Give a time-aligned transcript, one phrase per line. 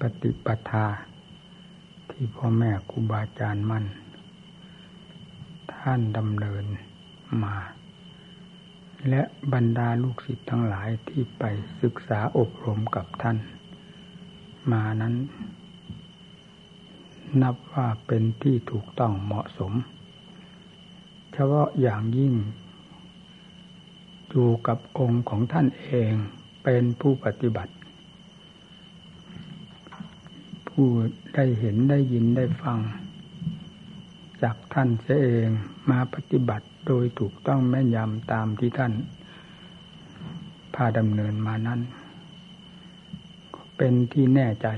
[0.00, 0.86] ปฏิปทา
[2.10, 3.84] ที่พ่อแม่ครูบาอาจารย์มั่น
[5.74, 6.64] ท่านดำเนิน
[7.42, 7.56] มา
[9.08, 9.22] และ
[9.52, 11.44] บรรดาลูกศิษย์ทั้งหลายที่ไป
[11.82, 13.36] ศึกษาอบรมกับท่าน
[14.72, 15.14] มานั้น
[17.42, 19.72] นับว่าเป็นที่ถูกต้องเหมาะสม
[21.32, 22.34] เฉพาะอย่างยิ่ง
[24.28, 26.12] อยู่กับองค์ของท่านเอง
[26.64, 27.72] เป็นผู้ปฏิบัติ
[30.80, 30.94] ผู้
[31.34, 32.78] ได้เห็นได้ยินได้ฟัง
[34.42, 35.48] จากท่านเสียเอง
[35.90, 38.92] มาปฏิบัติโดยถูกต้องแม่นยำตามที่ท่าน
[40.74, 41.80] พาดำเนินมานั้น
[43.76, 44.68] เป็นที่แน่ใจ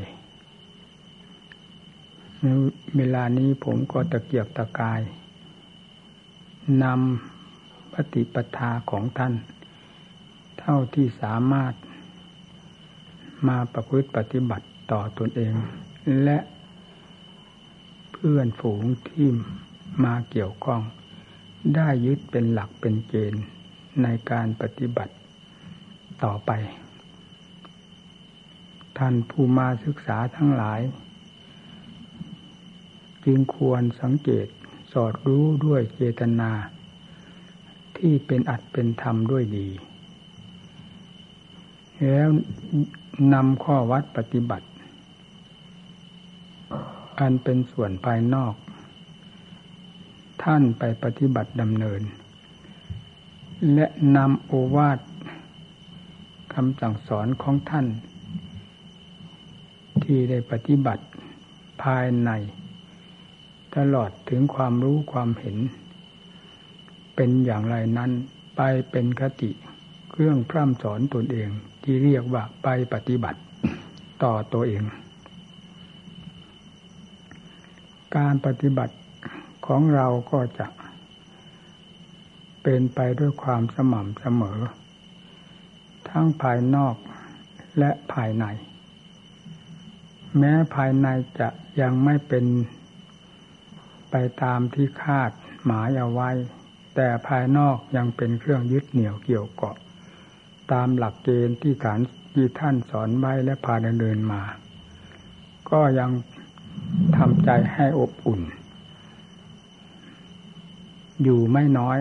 [2.96, 5.00] เวลานี้ผมก็ตะเกียบตะกาย
[6.82, 9.34] นำปฏิปทาของท่าน
[10.60, 11.74] เท่าที่สามารถ
[13.48, 15.54] มาประพฤติปฏิบัติต่อตนเอง
[16.22, 16.38] และ
[18.12, 19.28] เพื่อนฝูงที่
[20.04, 20.80] มาเกี่ยวข้อง
[21.74, 23.44] ได้ยึดเป็นหลักเป็นเกณฑ์
[24.02, 25.14] ในการปฏิบัติ
[26.24, 26.50] ต่อไป
[28.98, 30.80] ท่านผู้มาศึกษาทั้งหลาย
[33.24, 34.46] จึงควรสังเกต
[34.92, 36.50] สอดรู้ด้วยเจตนา
[37.96, 39.68] ที่เป็นอัดเป็นธรรมด้วยดี
[42.00, 42.28] แล้ว
[43.34, 44.66] นำข้อวัดปฏิบัติ
[47.20, 48.54] อันเป็นส่วนภายนอก
[50.42, 52.02] ท่านไปปฏิบัติดำเนิน
[53.74, 54.98] และนำโอวาท
[56.54, 57.86] คำสั่งสอนของท่าน
[60.02, 61.04] ที่ได้ปฏิบัติ
[61.82, 62.30] ภายใน
[63.76, 65.56] ตลอดถึงความรู้ความเห็น
[67.16, 68.10] เป็นอย่างไรนั้น
[68.56, 68.60] ไป
[68.90, 69.50] เป็นคติ
[70.10, 71.48] เครื่องพร่ำสอนตนเอง
[71.82, 73.40] ที่เรียกว่าไปปฏิบัติ
[74.22, 74.82] ต่อตัวเอง
[78.16, 78.96] การปฏิบัติ
[79.66, 80.66] ของเราก็จะ
[82.62, 84.60] เป็นไปด้วยความสม่ำเสมอ
[86.08, 86.96] ทั้งภายนอก
[87.78, 88.44] และภายใน
[90.38, 91.06] แม้ภายใน
[91.38, 91.48] จะ
[91.80, 92.44] ยังไม่เป็น
[94.10, 95.30] ไปตามที่คาด
[95.64, 96.30] หมายเอาไว้
[96.96, 99.76] แต่ภายนอกยังเป็นเครื่องยึดเหนี่ยวเกี่ยวเกาะ
[100.72, 102.00] ตามหลักเกณฑ์ที่ฐาน
[102.34, 104.42] ที่ท่านสอนไว้และพาดำเนินมา
[105.70, 106.10] ก็ยัง
[107.16, 108.40] ทำใจให้อบอุ่น
[111.22, 111.98] อยู่ไม่น้อย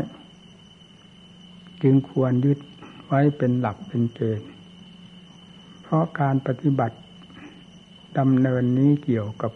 [1.83, 2.59] จึงควรยึด
[3.05, 4.49] ไว้เป็นหลักเป็นเกณฑ์
[5.81, 6.97] เพราะการปฏิบัติ
[8.19, 9.51] ดำเนินนี้เกี่ยวกับ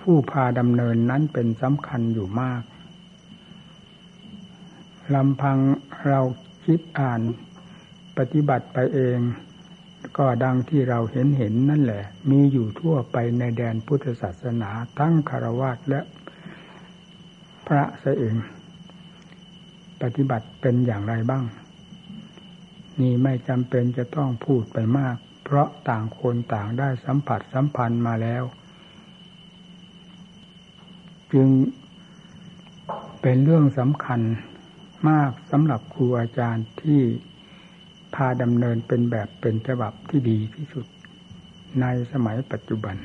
[0.00, 2.62] ผู้พาดำเนินนั้นเป็นสำคัญอยู่มาก
[5.14, 5.58] ลำพัง
[6.08, 6.20] เรา
[6.64, 7.20] คิดอ่าน
[8.18, 9.18] ปฏิบัติไปเอง
[10.18, 16.00] ก็ดังที่เราเห็นเห็นนั่นแหละ มีอยู่ทั่วไปในแดนพุทธศาสนาทั้งคารวะและ
[17.66, 18.36] พระเสเอง
[20.02, 21.44] ปฏิบัติเป็นอย่างไรบ้าง
[23.00, 28.42] นี่ไม่จำเป็นจะต้องพูดไปมาก เพราะต่างคนต่างได้สัมผัสสัมพันธ์มาแล้ว
[31.32, 31.48] จึง
[33.22, 34.20] เป็นเรื่องสำคัญ
[35.08, 37.00] มากสำหรับครูอาจารย์ที่
[38.14, 40.86] พาดำเนินเป็นแบบเป็นฉบับที่ดีที่สุด
[41.80, 42.96] ในสมัยปัจจุบัน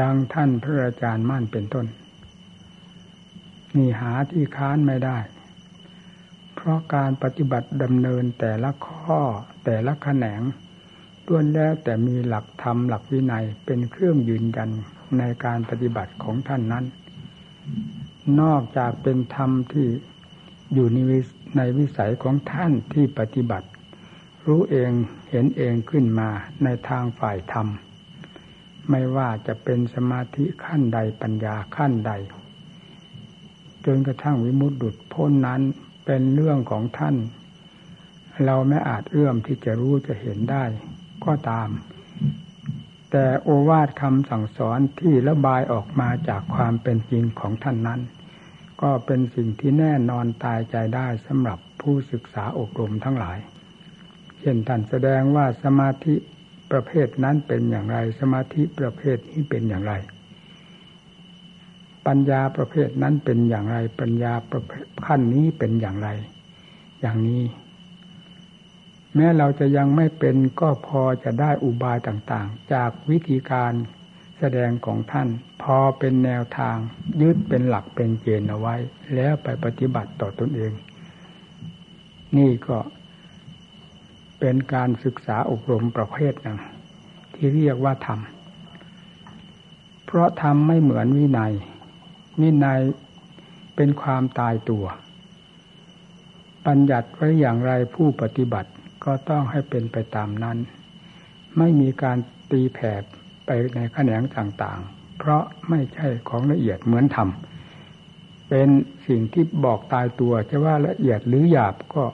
[0.00, 1.86] ดังท่านพระอาจารย์มั่นเป็นต้น
[3.76, 5.18] นี่หาที่ค้านไม่ได้
[6.54, 9.20] เพราะการปฏิบัติดำเนินแต่ละข้อ
[9.64, 10.42] แต่ละแขนง
[11.26, 14.70] ล้วนแล้วแต่มีหลักธรรมหลักวินัยเป็นเครื่องยืนยัน
[15.18, 16.84] ในการปฏิบัติของท่านนั้น
[18.40, 19.86] นอกจากเป็นธรรมที่
[20.74, 20.98] อยู่ใน
[21.56, 23.68] ในวิสัยของท่านที่ปฏิบัติ
[24.46, 24.92] รู้เอง
[25.30, 26.28] เห็นเองขึ้นมา
[26.64, 27.68] ในทางฝ่ายธรรม
[28.90, 32.12] ไม่ว่าจะเป็นสมาธิขั้นใดปัญญาขั้นใด
[33.84, 35.60] จนกระทั่งวิมุตติดุดพ้นนั้น
[36.06, 37.16] เป็นเรื่องของท่าน
[38.44, 40.64] เราไม่อาจเอื้อมที่จะรู้จะเห็นได้
[41.24, 41.68] ก็ตาม
[43.10, 48.00] แต่โอวาทคำสั่งสอนที่ระบายออกมาจากความเป็นจริงของท่านนั้น
[48.82, 53.38] ก็เป็นสิ่งที่แน่นอนตายใจได้สำหรับผู้ศึกษาอบรมทั้งหลาย
[54.40, 56.14] เช่นท่านแสดงว่าสมาธิ
[56.70, 59.94] ประเภทนั้นเป็นอย่างไร สมาธิประเภทนี้เป็นอย่างไร
[62.06, 66.08] ปัญญาประเภทนั้นเป็นอย่างไร ปัญญาประเภทขั้นนี้เป็นอย่างไร
[67.00, 67.44] อย่างนี้
[69.14, 73.72] แม้เราจะยังไม่เป็นก็พอจะได้อุบายต่างๆ จากวิธีการ
[74.38, 75.28] แสดงของท่าน
[75.70, 76.76] พอเป็นแนวทาง
[77.22, 78.74] ยึดเป็นหลักเป็นเกณฑ์เอาไว้
[79.14, 80.72] แล้วไปปฏิบัติต่อตนเอง
[82.36, 82.78] นี่ก็
[84.40, 86.58] เป็นการศึกษาอบรมประเภทหนึ่ง
[87.34, 88.20] ที่เรียกว่าธรรม
[90.04, 91.52] เพราะธรรมไม่เหมือนวินัย
[92.40, 92.80] วินัย
[93.76, 94.86] เป็นความตายตัว
[96.66, 98.70] บัญญัติไว้อย่างไรผู้ปฏิบัติ
[99.04, 100.58] ก็ต้องให้เป็นไปตามนั้น
[101.58, 102.18] ไม่มีการ
[102.50, 102.92] ตีแผ่
[103.46, 104.80] ไปในแขนงต่าง
[105.18, 107.28] เพราะไม่ใช่ของละเอียดเหมือนธรรม
[108.48, 108.68] เป็น
[109.06, 112.04] สิ่งที่บอกตายตัวจะว่าละเอียดหรือหยาบก็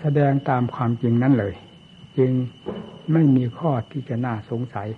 [0.00, 1.54] แสดงตามความจริงนั้นเลย
[2.18, 2.32] จึง
[3.12, 4.88] ไม่มีข้อที่จะน่าสงสัย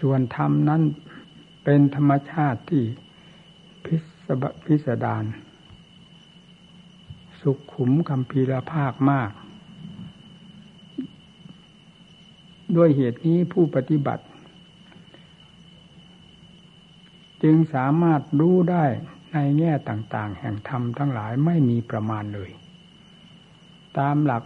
[0.00, 0.82] ส่วนธรรมนั้น
[1.64, 2.82] เป็นธรรมชาติที่
[3.84, 3.96] พิ
[4.26, 4.28] ส
[4.66, 5.24] พิสดาร
[7.40, 9.30] สุขขุมคำพีรภาคมาก
[12.76, 14.24] ด้วยเหตุนี้ผู้ปฏิบัติ
[17.44, 18.84] จึงสามารถรู้ได้
[19.32, 22.50] ในแง่ต่าง ๆ แห่งธรรมทั้งหลายไม่มีประมาณเลย
[23.98, 24.44] ตามหลัก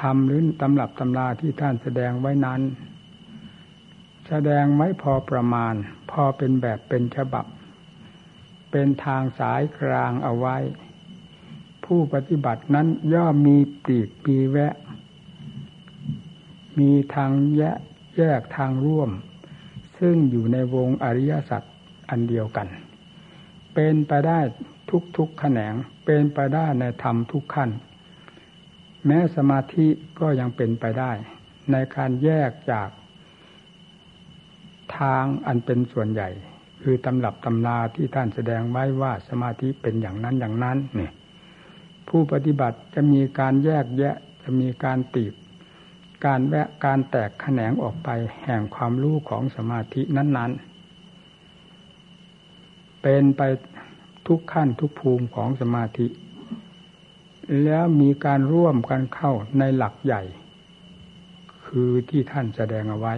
[0.00, 2.60] ธรรมหรือตำรับตำราที่ท่านแสดงไว้นั้น
[4.28, 5.74] แสดงไว้พอประมาณ
[6.10, 7.44] พอเป็นแบบเป็นฉบับ
[8.70, 10.56] เป็นทางสายกลางเอาไว้
[11.84, 14.74] ผู้ปฏิบัตินั้นย่อมมีปีกปีแวะ
[16.78, 17.80] มีทางแยก
[18.16, 19.10] แยกทางร่วม
[19.98, 21.62] ซึ่งอยู่ในวงอริยสัจ
[22.08, 22.68] อันเดียวกัน
[23.74, 24.40] เป็นไปได้
[24.90, 25.74] ทุกทุกแขนง
[26.04, 27.70] เป็นไปได้ในธรรมทุกขั้น
[29.06, 29.86] แม้สมาธิ
[30.20, 31.12] ก็ยังเป็นไปได้
[31.72, 32.88] ในการแยกจาก
[34.98, 36.28] ทางอันเป็นส่วนใหญ่
[36.82, 41.12] คือตำรับตำราที่ท่านแสดงไว้ว่าสมาธิเป็นอย่างนั้นอย่างนั้นเนี่ย
[42.08, 45.34] ผู้ปฏิบัติจะมีการแยกแยะจะมีการตีบ
[46.26, 48.08] การแวะการแตกแขนงออกไป
[48.44, 50.65] แห่งความรู้ของสมาธินั้นๆ
[53.08, 53.42] เป็นไป
[54.26, 56.06] ทุกขั้นทุกภูมิของสมาธิ
[57.64, 60.22] แล้วมีการร่วมกันเข้าในหลักใหญ่
[61.64, 63.14] คือที่ท่านแสดงเอาไว้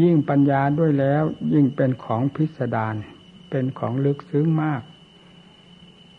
[0.00, 1.22] ยิ่งปัญญาด้วยแล้ว
[1.52, 2.94] ยิ่งเป็นของพิสดาร
[3.50, 4.82] เป็นของลึกซึ้งมาก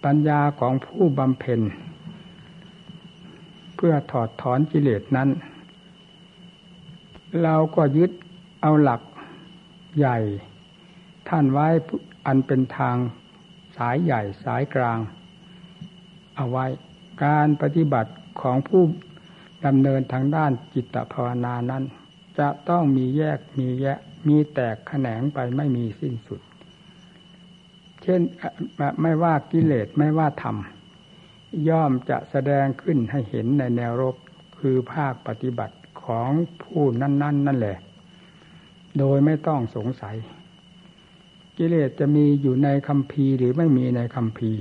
[0.05, 1.61] ปัญญาของผู้บำเพ็ญ
[3.75, 5.29] เพื่อถอดถอนกิเลสนั้น
[7.43, 8.11] เราก็ยึด
[8.61, 9.01] เอาหลัก
[9.99, 10.19] ใหญ่
[11.29, 11.67] ท่านไว้
[12.27, 12.97] อันเป็นทาง
[13.77, 14.99] สายใหญ่สายกลาง
[16.35, 16.65] เอาไว้
[17.25, 18.11] การปฏิบัติ
[18.41, 18.83] ของผู้
[19.65, 21.83] ดำเนินทางด้านจิตภาวนานั้น
[22.39, 23.97] จะต้องมีแยกมีแยะ
[24.27, 26.41] มีแตกแขนงไปไม่มีสิ้นสุด
[28.03, 28.21] เช่น
[29.01, 30.55] ไม่ว่ากิเลสไม่ว่าธรรม
[31.69, 34.15] ย่อมจะแสดงขึ้นให้เห็นในแนวรบ
[34.59, 36.29] คือภาคปฏิบัติของ
[36.63, 37.77] ผู้นั้น ๆนนนั่นแหละ
[38.99, 40.15] โดยไม่ต้องสงสัย
[41.59, 44.51] กิเลสจะมีอยู่ในคำพีหรือไม่มีในคำพี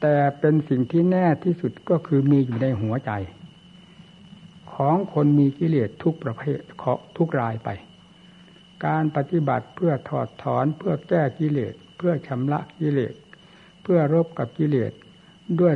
[0.00, 3.10] แต่เป็นสิ่งที่แน่ที่สุดก็คือมีอยู่ในหัวใจ
[4.74, 6.60] ของคนมีกิเลสทุกประเภท
[7.16, 7.68] ทุกรายไป
[8.86, 13.14] การปฏิบัติเพื่อถอดถอนเพื่อแก้กิเลส เพื่อชำระกิเลส
[13.82, 14.92] เพื่อรบกับกิเลส
[15.60, 15.74] ด้วย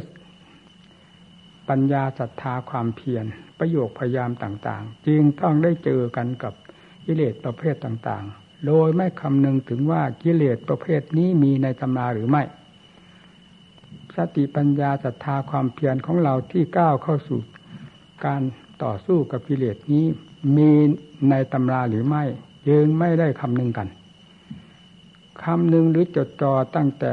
[1.68, 3.24] ปัญญาศรัทธาความเพียร
[3.58, 6.54] ประโยคพยายามต่าง ๆ จึงต้องได้เจอกันกับ
[7.06, 12.42] กิเลสประเภทต่างๆ โดยไม่คำนึงถึงว่ากิเลสประเภทนี้มีในตำราหรือไม่
[14.16, 17.40] สติปัญญาศรัทธาความเพียรของเราที่ก้าวเข้าสู่
[18.26, 18.42] การ
[18.84, 20.04] ต่อสู้กับกิเลสนี้
[20.56, 20.70] มี
[21.30, 22.24] ในตำราหรือไม่
[22.68, 23.88] ยังไม่ได้คำนึงกัน
[25.44, 27.12] คำหนึ่งหรือจดจ่อตั้งแต่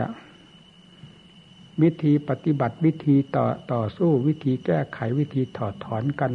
[1.82, 6.32] วิธีปฏิบัติวิธีต่อต่อสู้วิธีแก้ไขวิธีถอดถอนกัน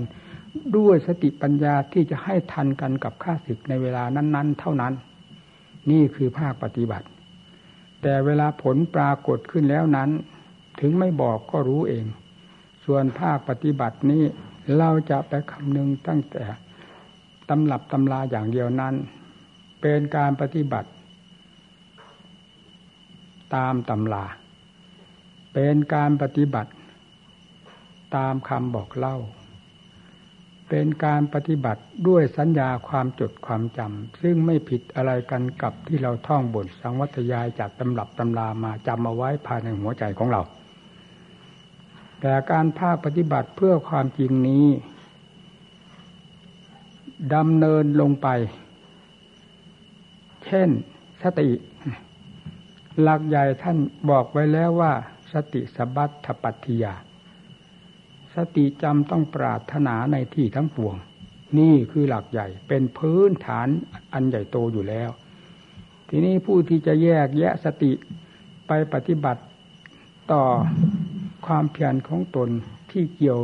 [0.76, 4.92] ด้วยสติปัญญาที่จะให้ทันกันกับข้าศึกในเวลานั้น ๆ เท่านั้น
[5.90, 7.06] นี่คือภาคปฏิบัติ
[8.02, 10.10] แต่เวลาผลปรากฏขึ้นแล้วนั้น
[10.80, 12.06] ถึงไม่บอกก็รู้เอง
[12.84, 14.22] ส่วนภาคปฏิบัตินี้
[14.78, 16.44] เราจะไปคำนึงตั้งแต่
[17.48, 18.94] ตำรับตำลาอย่างเดียวนั้น
[19.80, 20.90] เป็นการปฏิบัติ
[23.54, 24.24] ตามตำลา
[25.54, 26.70] เป็นการปฏิบัติ
[28.16, 29.16] ตามคำบอกเล่า
[30.74, 40.42] เป็นการปฏิบัติด้วยสัญญาความจดความจำซึ่งไม่ผิดอะไรกันกับที่เราท่องบทสังวัตยายจากตำรับตำรามาจำเอาไว้ภายในหัวใจของเรา
[42.20, 44.66] แต่การภาคปฏิบัติเพื่อความจริงนี้
[47.34, 48.28] ดำเนินลงไป
[50.44, 50.68] เช่น
[51.22, 51.48] สติ
[53.00, 53.76] หลักใหญ่ท่าน
[54.10, 54.92] บอกไว้แล้วว่า
[55.32, 56.94] สติสบัตถปัตติยา
[58.36, 60.96] สติจำต้องปรารถนาในที่ทั้งปวง
[61.58, 63.68] นี่คือหลักใหญ่เป็นพื้นฐาน
[64.12, 65.10] อันใหญ่โตอยู่แล้ว
[66.08, 67.92] ทีนี้ผู้ที่จะแยกแยะสติ
[68.66, 69.42] ไปปฏิบัติ
[70.32, 70.44] ต่อ
[71.46, 72.48] ความเพียรของตน
[72.90, 73.42] ที่เกี่ยว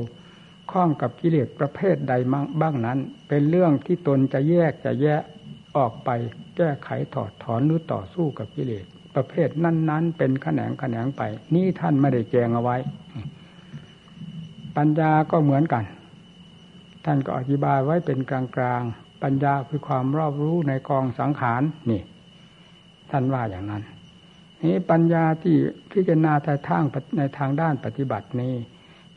[0.73, 2.15] ข้องกับกิเลสประเภทใด
[2.61, 5.23] บ้างนั้น เป็นเรื่องที่ตนจะแยกจะแยก
[5.77, 6.11] ออกไป
[6.57, 11.23] แก้ไขถอดถอนหรือต่อสู้กับกิเลสประเภทนั้น ๆ เป็นแขนงแขนงไป
[11.55, 12.77] นี่ท่านไม่ได้แจงเอาไว้
[14.79, 15.85] ปัญญาก็เหมือนกัน
[17.05, 22.03] ท่านก็อธิบายไว้เป็นกลางๆ ปัญญาคือความรอบรู้ในกองสังขารนี่
[23.11, 23.83] ท่านว่าอย่างนั้น
[24.63, 25.57] นี้ปัญญาที่
[25.93, 26.85] พิจารณาในทาง
[27.19, 28.55] ในทางด้านปฏิบัตินี้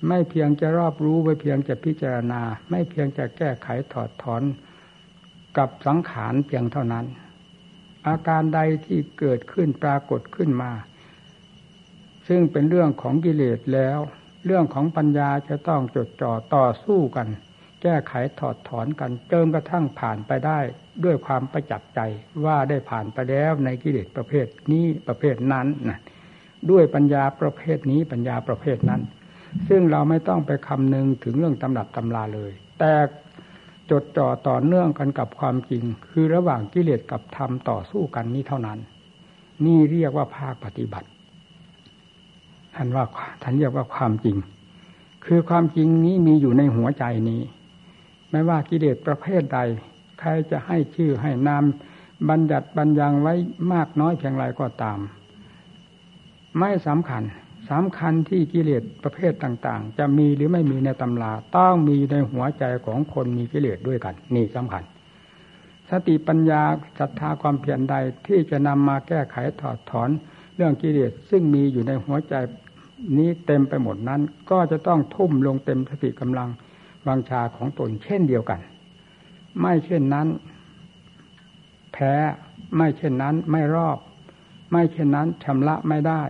[0.08, 4.44] ไม่เพียงจะรอบรู้ไม่เพียงจะพิจารณา ไม่เพียงจะแก้ไขถอดถอน
[5.58, 7.06] กับสังขารเพียงเท่านั้น
[8.08, 10.72] อาการใดที่เกิดขึ้นปรากฏขึ้นมา
[12.28, 14.00] ซึ่งเป็นเรื่องของกิเลสแล้ว
[14.46, 17.28] เรื่องของปัญญาจะต้องจดจ่อต่อสู้กัน
[17.82, 20.60] แก้ไขถอดถอนกันเติมกระทั่งผ่านไปได้
[21.04, 22.00] ด้วยความประจักษ์ใจ
[22.46, 26.00] ว่าได้ผ่านไปแล้วในกิเลสประเภทนี้ประเภทนั้นนะ
[26.72, 29.02] ด้วยปัญญาประเภทนี้ปัญญาประเภทนั้น
[29.70, 32.94] ซึ่งเราไม่ต้องไปคำนึงถึงเรื่องตำรับตำราเลย แต่
[33.92, 38.80] จดจ่อต่อเนื่องกันกับความจริง คือระหว่างกิเลสกับธรรมต่อสู้กันนี้เท่านั้น
[39.66, 41.08] นี่เรียกว่าภาคปฏิบัติ
[42.76, 43.06] ท่านว่า
[43.42, 44.38] ท่านเรียกว่าความจริง
[45.26, 47.42] คือความจริงนี้มีอยู่ในหัวใจนี้
[48.32, 49.60] ไม่ว่ากิเลสประเภทใด
[50.20, 51.64] ใครจะให้ชื่อให้นาม
[52.30, 53.34] บัญญัติบัญญังไว้
[53.74, 55.00] มากน้อยเพียงไรก็ตาม
[56.60, 57.24] ไม่สำคัญ
[57.72, 64.84] สำคัญที่กิเลสประเภทต่าง ๆ จะมีหรือไม่มีในตำราต้องมีในหัวใจของคนมีกิเลสด้วยกันนี่สำคัญ
[65.90, 66.62] สติปัญญา
[67.00, 67.96] ศรัทธาความเพียรใด
[68.28, 70.10] ที่จะนำมาแก้ไขถอดถอน
[70.62, 72.34] รื่องกิเลสซึ่งมีอยู่ในหัวใจ
[73.18, 76.50] นี้เต็มไปหมดนั้น ก็จะต้องทุ่มลงเต็มสติกำลัง
[77.08, 78.60] วังชาของตนเช่นเดียวกัน
[79.60, 80.28] ไม่เช่นนั้น
[81.94, 82.14] แพ้
[82.76, 83.98] ไม่เช่นนั้นไม่รอบ
[84.72, 86.22] ไม่เช่นนั้นชำระไม่ได้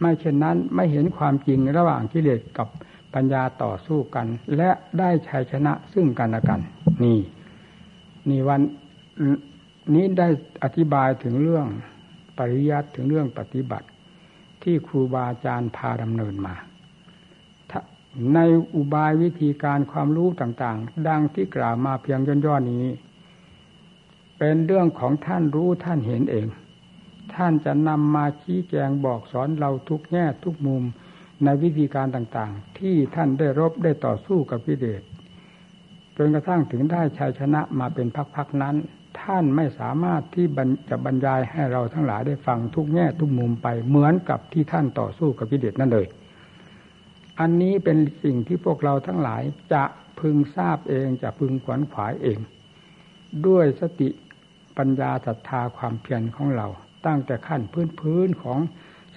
[0.00, 2.68] ไม่เช่นนั้นไม่เห็นความจริงระหว่างกิเลสกับ
[3.14, 6.60] ปัญญาต่อสู้กัน และได้ชัยชนะซึ่งกันและกัน
[7.04, 7.18] นี่
[8.28, 8.60] นี่วัน
[9.94, 10.28] นี้ได้
[10.62, 11.66] อธิบายถึงเรื่อง
[12.38, 13.88] ปริยัติถึงเรื่องปฏิบัติ
[14.62, 16.54] ที่ครูบาอาจารย์พาดำเนินมา
[18.34, 18.38] ใน
[18.74, 22.86] อุบายวิธีการความรู้ต่างๆ ดังที่กล่าวมาเพียงย่อๆนี้
[24.38, 26.46] เป็นเรื่องของท่านรู้ท่านเห็นเอง
[27.34, 30.82] ท่านจะนำมาชี้แจงบอกสอนเราทุกแง่ทุกมุม
[31.44, 35.02] ในวิธีการต่างๆ ที่ท่านได้รบได้ต่อสู้กับพิเดช
[36.16, 38.76] จนกระทั่งถึงได้ชัยชนะมาเป็นพักๆนั้น
[39.22, 40.46] ท่านไม่สามารถที่
[40.88, 46.06] จะบรรยายให้เราทั้งหลายได้ฟังทุกแง่ทุกมุมไปเหมือนกับที่ท่านต่อสู้กับพิเดชนั่นเลย
[47.40, 49.42] อันนี้เป็นสิ่งที่พวกเราทั้งหลาย
[49.72, 49.84] จะ
[50.20, 52.38] พึงทราบเองจะพึงขวนขวายเอง
[53.46, 54.08] ด้วยสติ
[54.76, 56.66] ปัญญาศรัทธาความเพียรของเรา
[57.06, 58.58] ตั้งแต่ขั้นพื้นพื้นของ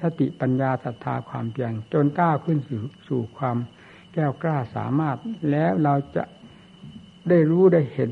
[0.01, 3.57] สติปัญญาศรัทธาความเพียรจนก้าวขึ้นสู่สู่ความ
[4.13, 5.17] แก้วกล้าสามารถ
[5.51, 6.23] แล้วเราจะ
[7.29, 8.11] ได้รู้ได้เห็น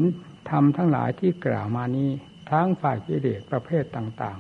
[0.50, 2.10] ธรรมทั้งหลายที่กล่าวมานี้
[2.52, 4.38] ทั้งฝ่ายกิเลสประเภทต่าง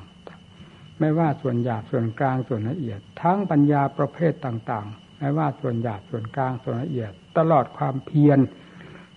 [0.47, 8.39] ๆ ไม่ว่าส่วนหยาบส่วนกลางส่วนละเอียด ทั้งปัญญาประเภทต่างๆ ไม่ว่าส่วนหยาบส่วนกลางส่วนละเอียด ตลอดความเพียร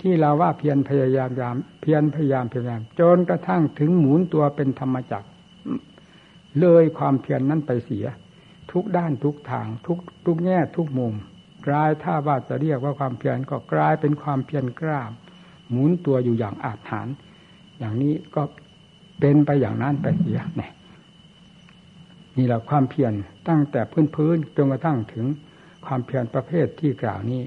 [0.01, 5.29] ที่เราว่าเพียรพยายามยามเพียรพยายามพยายามจนกระทั่งถึงหมุนตัวเป็นธรรมจักร
[6.61, 8.07] เลยความเพียรนนั้นไปเสีย
[8.73, 11.15] ทุกด้านทุกทางทุกทุกแง่ทุกมุม
[11.67, 15.01] กลายถ้าว่าจะเรียกว่าความเพียรก็กลายเป็นความเพียรกล้า
[15.71, 17.09] หมุนตัวอยู่อย่างอาจหาร
[17.79, 18.43] อย่างนี้ก็
[19.21, 20.73] เป็นไปอย่างนั้นไปเสียเนี่ย
[22.37, 23.13] นี่แหละความเพียร
[23.49, 25.27] ตั้งแต่พื้นพื้นจนกระทั่งถึง
[25.87, 27.43] ความเพียรประเภทที่กล่าวนี้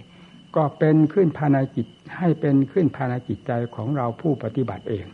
[0.56, 1.88] ก็เป็นขึ้นภายในจิต
[2.18, 5.06] ให้เป็นขึ้นภายในจิตใจของเราผู้ปฏิบัติเอง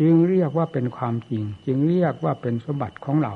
[0.00, 3.34] จึงเรียกว่าเป็นความจริง จึงเรียกว่าเป็นสมบัติของเรา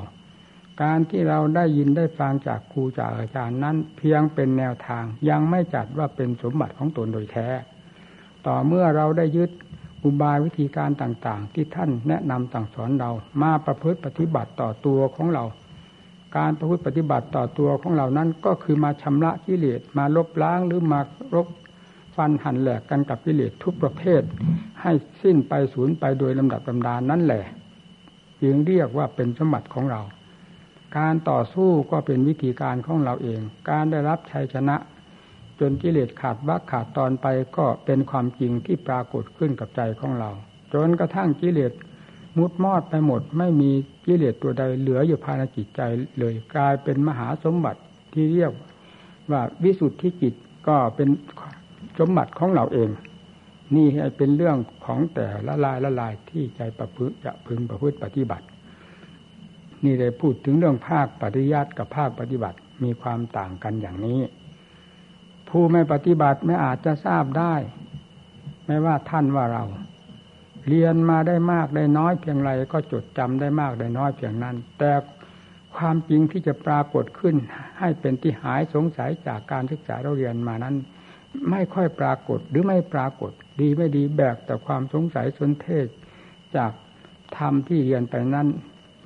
[0.83, 7.47] การที่เราได้ยินได้ฟังจากครูจากอาจารย์นั้น เพียงเป็นแนวทางยังไม่จัดว่าเป็นสมบัติของตนโดยแท้
[8.47, 9.51] ต่อเมื่อเราได้ยึด
[10.03, 13.11] อุบายวิธีการต่างๆ ที่ท่านแนะนำสั่งสอนเรา
[13.41, 15.45] มาประพฤติปฏิบัติต่อตัวของเรา
[16.37, 20.99] การประพฤติปฏิบัติต่อตัวของเรานั้นก็คือมาชำระกิเลสมาลบล้างหรือมา
[21.35, 21.47] รบ
[22.15, 24.21] ฟันหั่นแหลกกันกับกิเลสทุกประเภท
[24.81, 27.43] ให้สิ้นไปสูญไปโดยลำดับลำดานนั่นแหละ
[28.41, 30.01] จึงเรียกว่าเป็นสมบัติของเรา
[30.97, 34.75] การต่อสู้ก็เป็นวิธีการของเราเอง การได้รับชัยชนะ
[35.59, 40.29] จนกิเลสขาดวักขาดตอนไปก็เป็นความจริงที่ปรากฏขึ้นกับใจของเรา
[40.73, 41.71] จนกระทั่งกิเลส
[42.37, 43.71] มุดมอดไปหมด ไม่มี
[44.05, 45.81] กิเลสตัวใดเหลืออยู่ภายในจิตใจ
[46.19, 47.81] เลยกลายเป็นมหาสมบัติ
[48.13, 48.51] ที่เรียก
[49.31, 50.33] ว่าวิสุทธิจิต
[50.67, 51.07] ก็เป็น
[51.99, 52.89] สมบัติของเราเอง
[53.75, 58.45] นี่เป็นเรื่องของแต่ละลายละลายที่ใจประพฤติจะพึงประพฤติปฏิบัติ
[59.83, 64.19] นี่ได้พูดถึงเรื่องภาคปฏิยัติกับภาคปฏิบัติมีความต่างกันอย่างนี้
[65.57, 67.55] ผู้ไม่ปฏิบัติไม่อาจจะทราบได้
[68.67, 69.63] ไม่ว่าท่านว่าเรา
[70.67, 74.91] เรียนมาได้มากได้น้อยเพียงไรก็จดจำได้มากได้น้อยเพียงนั้น แต่
[75.75, 77.35] ความจริงที่จะปรากฏขึ้น
[77.79, 80.75] ให้เป็นที่หายสงสัยจากการศึกษาเราเรียนมานั้น
[81.51, 83.31] ไม่ค่อยปรากฏหรือไม่ปรากฏ
[83.61, 85.87] ดีไม่ดีแบกแต่ความสงสัยสนเทศ
[86.55, 86.71] จาก
[87.37, 88.47] ธรรมที่เรียนไปนั้น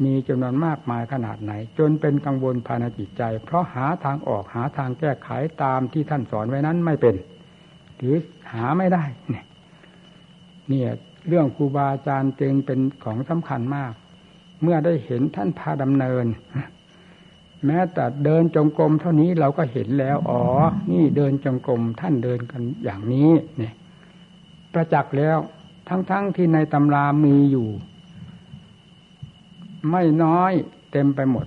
[0.04, 5.30] มีจำนวนมากมายขนาดไหน จนเป็นกังวลภายในจิตใจ เพราะหาทางออกหาทางแก้ไข
[5.64, 7.16] ตามที่ท่านสอนไว้นั้นไม่เป็น
[7.98, 8.16] หรือ
[8.54, 10.92] หาไม่ได้เนี่ย
[11.28, 13.94] เรื่องครูบาอาจารย์จึงเป็นของสำคัญมาก
[14.64, 16.26] เมื่อได้เห็นท่านพาดำเนิน
[17.66, 20.44] แม้แต่เดินจงกรมเท่านี้เราก็เห็นแล้ว อ๋อ
[20.92, 23.74] นี่เดินจงกรมท่านเดินกันอย่างนี้เนี่ย
[24.74, 25.38] ประจักษ์แล้ว
[25.90, 27.70] ทั้งๆทที่ในตำรามีอยู่
[29.92, 30.54] ไม่น้อย
[30.92, 31.46] เต็มไปหมด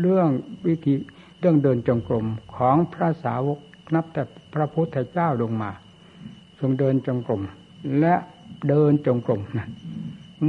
[0.00, 0.28] เรื่อง
[0.66, 0.94] วิธี
[1.38, 3.58] เรื่องเดินจงกรมของพระสาวก
[3.94, 4.22] นับแต่
[4.54, 5.70] พระพุทธเจ้าลงมา
[6.58, 7.42] ทรงเดินจงกรม
[8.00, 8.14] และ
[8.68, 9.68] เดินจงกรมนะ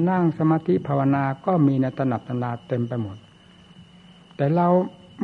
[0.10, 3.18] นั่งสมาธิภาวนาก็มีในตนับตนาเต็มไปหมด
[4.36, 4.68] แต่เรา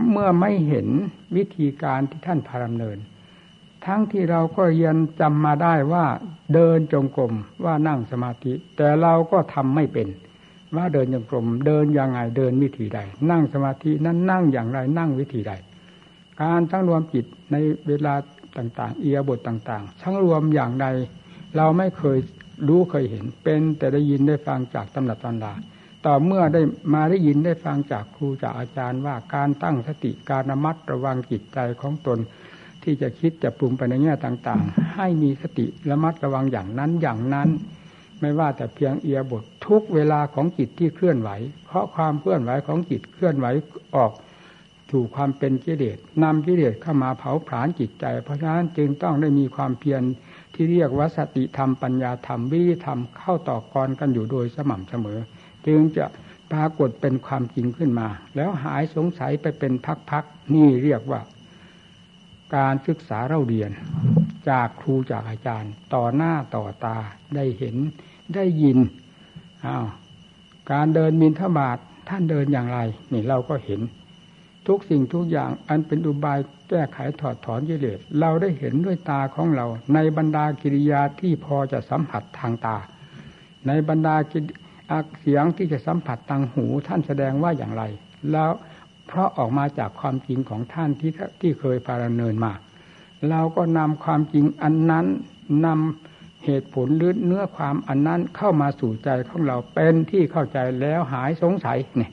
[0.10, 0.88] เมื่อไม่เห็น
[1.36, 2.98] วิธีการที่ท่านพาดำเนิน
[3.86, 6.06] ทั้งที่เราก็เรียนจำมาได้ว่า
[6.54, 7.34] เดินจงกรม
[7.66, 10.08] ว่านั่งสมาธิ แต่เราก็ทำไม่เป็น
[10.76, 13.00] ว่าเดินอย่างกลมเดินยังไงเดินวิธีใด
[13.32, 15.54] นั่งสมาธินั้นนั่งอย่างไรนั่งวิธีใด
[16.42, 17.56] การทั้งรวมจิตใน
[17.88, 18.14] เวลา
[18.58, 20.88] ต่างๆ เอียบทต่างๆ ทั้งรวมอย่างใด
[21.58, 22.18] เราไม่เคย
[22.68, 25.54] รู้เคยเห็น เป็นแต่ได้ยินได้ฟังจากตำนักตำรา
[26.06, 26.62] ต่อเมื่อได้
[26.94, 32.20] มาได้ยินได้ฟังจากครูจากอาจารย์ว่าการตั้งสติการระมัดระวังจิตใจของตน
[32.84, 37.50] ที่จะคิดจะปรุงไปในแง่ต่างๆ ให้มีสติระมัดระวังอย่างนั้นอย่างนั้น
[38.22, 41.30] ไม่ว่าแต่เพียงเอียบททุกเวลาของจิตที่เคลื่อนไหว
[41.66, 43.48] เพราะความเคลื่อนไหวของจิตเคลื่อนไหว
[43.96, 44.12] ออก
[44.92, 50.02] ถูกความเป็นกิเลสนำกิเลสเข้ามาเผาผลาญจิตใจ เพราะฉะนั้นจึงต้องได้มีความเพียร
[50.54, 55.20] ที่เรียกว่าสติธรรมปัญญาธรรมวิธรรมเข้าต่อกรกันอยู่โดยสม่ำเสมอ
[55.68, 56.06] จึงจะ
[56.52, 59.74] ปรากฏเป็นความจริงขึ้นมา แล้วหายสงสัยไปเป็น
[60.10, 61.22] พักๆนี่เรียกว่า
[62.56, 63.72] การศึกษาเราเรียน
[64.50, 66.98] จากครูจากอาจารย์ ต่อหน้าต่อตา
[67.36, 67.76] ได้เห็น
[68.36, 68.78] ได้ยิน
[69.66, 69.86] อ้าว
[70.72, 71.78] การเดินมินทบาท
[72.10, 72.80] ท่านเดินอย่างไร
[73.14, 73.82] นี่เราก็เห็น
[74.68, 76.40] ทุกสิ่งทุกอย่างอันเป็นอุบาย
[76.70, 82.78] แก้ไขถอดถอนกิเลสเราได้เห็นด้วยตาของเรา ในบรรดากิริยาที่พอจะสัมผัสทางตา
[83.68, 84.16] ในบรรดา
[85.22, 87.84] เสียงที่จะสัมผัสทางหูท่านแสดงว่าอย่างไร
[88.32, 88.52] แล้ว
[89.08, 91.12] เพราะออกมาจากความจริงของท่านที่
[91.42, 92.54] ที่เคยพาดำเนินมา
[93.30, 95.06] เราก็นำความจริงอันนั้น
[95.66, 96.09] นำ
[96.46, 102.12] เหตุผลหรือเนื้อความอันนั้นเข้ามาสู่ใจของเราเป็นที่เข้าใจแล้วหายสงสัยเนี่ย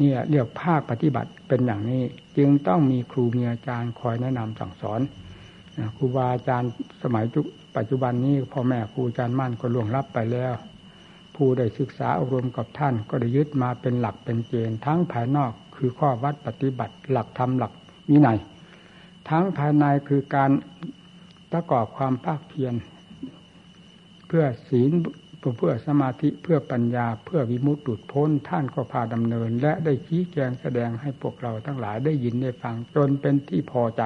[0.00, 2.02] นี่เรียกภาคปฏิบัติเป็นอย่างนี้
[2.36, 5.00] จึงต้องมีครูมีอาจารย์คอยแนะนำสั่งสอน
[5.96, 6.70] ครูบาอาจารย์
[7.02, 7.40] สมัยจุ
[7.76, 10.52] ปัจจุบันนี้พ่อแม่ครูอาจารย์มั่นก็ล่วงลับไปแล้ว
[11.34, 17.72] ผู้ได้ศึกษาอบรมกับท่านก็ได้ยึดมาเป็นหลักเป็นเกณฑ์ทั้งภายนอกคือข้อวัดปฏิบัติหลักธรรมหลัก
[18.10, 18.38] วินัย
[19.30, 20.50] ทั้งภายในคือการ
[21.52, 22.74] ประกอบความภาคเพียร
[24.32, 24.92] เพื่อศีล
[25.58, 34.02] เพื่อสมาธิเพื่อปัญญา เพื่อวิมุตติพ้นท่านก็พาดำเนิน และได้ชี้แจงแสดงให้พวกเราทั้งหลายได้ยินได้ฟังจนเป็นที่พอใจ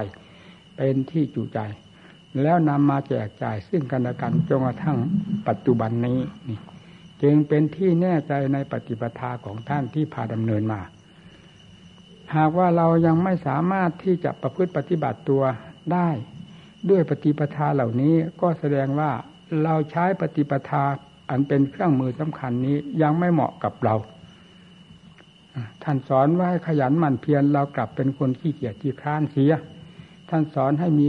[0.76, 1.60] เป็นที่จุใจ
[2.42, 4.98] แล้วนำมาแจกจ่ายซึ่งกันและกันจนกระทั่ง
[5.48, 6.58] ปัจจุบันนี้นี่
[7.22, 10.80] จึงเป็นที่แน่ใจในปฏิปทาของท่านที่พาดำเนินมา
[12.34, 15.42] หากว่าเรายังไม่สามารถที่จะประพฤติปฏิบัติตัว
[15.92, 16.08] ได้
[16.90, 19.12] ด้วยปฏิปทาเหล่านี้ก็แสดงว่า
[19.64, 20.84] เราใช้ปฏิปทา
[21.30, 23.94] อันเป็นเครื่องมือสำคัญนี้ยังไม่เหมาะกับเรา
[25.82, 29.52] ท่านสอนว่าให้ขยันหมั่นเพียรเรากลับเป็นคนขี้เกียจขี้คร้านเสีย
[30.28, 31.06] ท่านสอนให้มี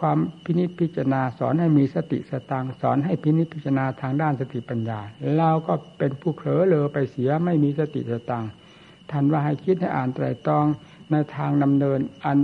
[0.00, 5.00] ความพินิจพิจารณาสอนให้มีสติสตังสอนให้พินิจพิจารณาทางด้านสติปัญญา
[5.38, 8.44] เราก็เป็นผู้เผลอเลอไปเสียไม่มีสติสตัง
[9.10, 10.66] ท่านว่าให้คิดให้อ่านไตรตรอง
[11.10, 12.38] ในทางดำเนินอัน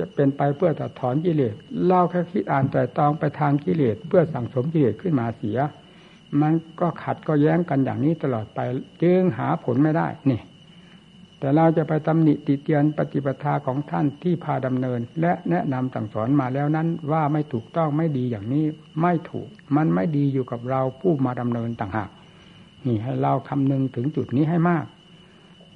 [0.00, 5.58] จะเป็นไปเพื่อตัดถอนกิเลสเล่าแค่คิดอ่านแต่ตองไปทางกิเลสเพื่อสั่งสมกิเลสขึ้นมาเสีย
[6.40, 8.58] มันก็ขัดก็แย้งกันอย่างนี้ตลอดไป
[9.02, 10.40] จึงหาผลไม่ได้นี่
[11.38, 18.64] แต่เราจะไปตำหนิติเตียนปฏิปทาของท่านที่พาดำเนิน และแนะนำสั่งสอนมาแล้วนั้นว่าไม่ถูกต้องไม่ดีอย่างนี้
[19.02, 22.10] ไม่ถูก มันไม่ดีอยู่กับเราผู้มาดำเนินต่างหาก
[22.86, 24.84] นี่ให้เราคำนึงถึงจุดนี้ให้มาก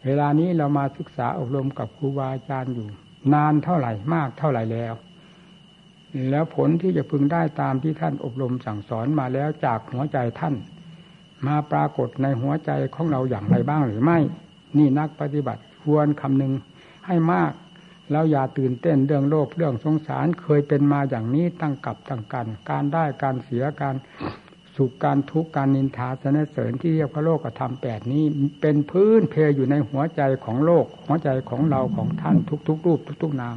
[0.07, 2.89] เวลานี้เรามาศึกษาอบรมกับครูบาอาจารย์อยู่
[3.33, 4.95] นานเท่าไหร่มากเท่าไหร่แล้ว
[6.31, 10.55] แล้วผลที่จะพึงได้ตามที่ท่านอบรมสั่งสอนมาแล้วจากหัวใจท่าน
[11.47, 14.19] มาปรากฏในหัวใจของเราอย่างไรบ้างหรือไม่
[14.79, 16.53] นี่นักปฏิบัติควรคำนึง
[17.07, 17.53] ให้มาก
[18.11, 23.95] แล้วอย่าตื่นเต้นเรื่องโลภเรื่องสงสารเคยเป็นมาอย่างนี้ตั้งกับตั้งกัน การได้การเสียการ
[24.77, 28.25] สุขการทุกข์การนินทาสนเสริญที่เรียกพระโลกธรรมแปดนี้
[28.61, 32.37] เป็นพื้นเพยอยู่ในหัวใจของโลก หัวใจของเราของท่าน
[32.69, 33.57] ทุกๆรูปทุกๆนาม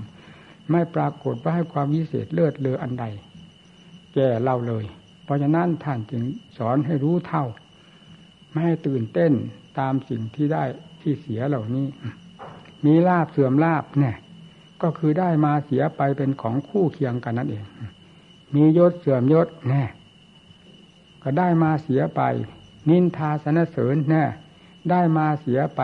[0.72, 3.06] ไม่ปรากฏว่าให้ความวิเศษเลิศเลออันใด
[4.14, 4.86] แก่เราเลย
[5.24, 6.24] เพราะฉะนั้นท่านจึง
[6.58, 7.46] สอนให้รู้เท่า
[8.50, 9.32] ไม่ให้ตื่นเต้น
[9.80, 10.64] ตามสิ่งที่ได้
[11.02, 11.88] ที่เสียเหล่านี้
[12.86, 14.16] มีลาบเสื่อมลาบเนี่ย
[14.82, 17.64] ก็คือได้มาเสียไปเป็นของคู่เคียงกันนั่นเอง
[18.56, 19.84] มียศเสื่อมยศแน่
[21.24, 22.22] ก็ได้มาเสียไป
[22.90, 24.24] นินทาสนเสริญแน่
[24.92, 25.82] ได้มาเสียไป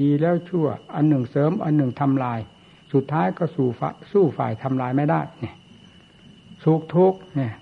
[0.00, 2.40] ดีแล้วชั่ว อันหนึ่งเสริม อันหนึ่งทำลาย
[2.92, 3.68] สุดท้ายก็สู่
[4.12, 5.54] สู้ฝ่ายทำลายไม่ได้เนี่ย
[6.64, 7.52] สุขทุกเนี่ย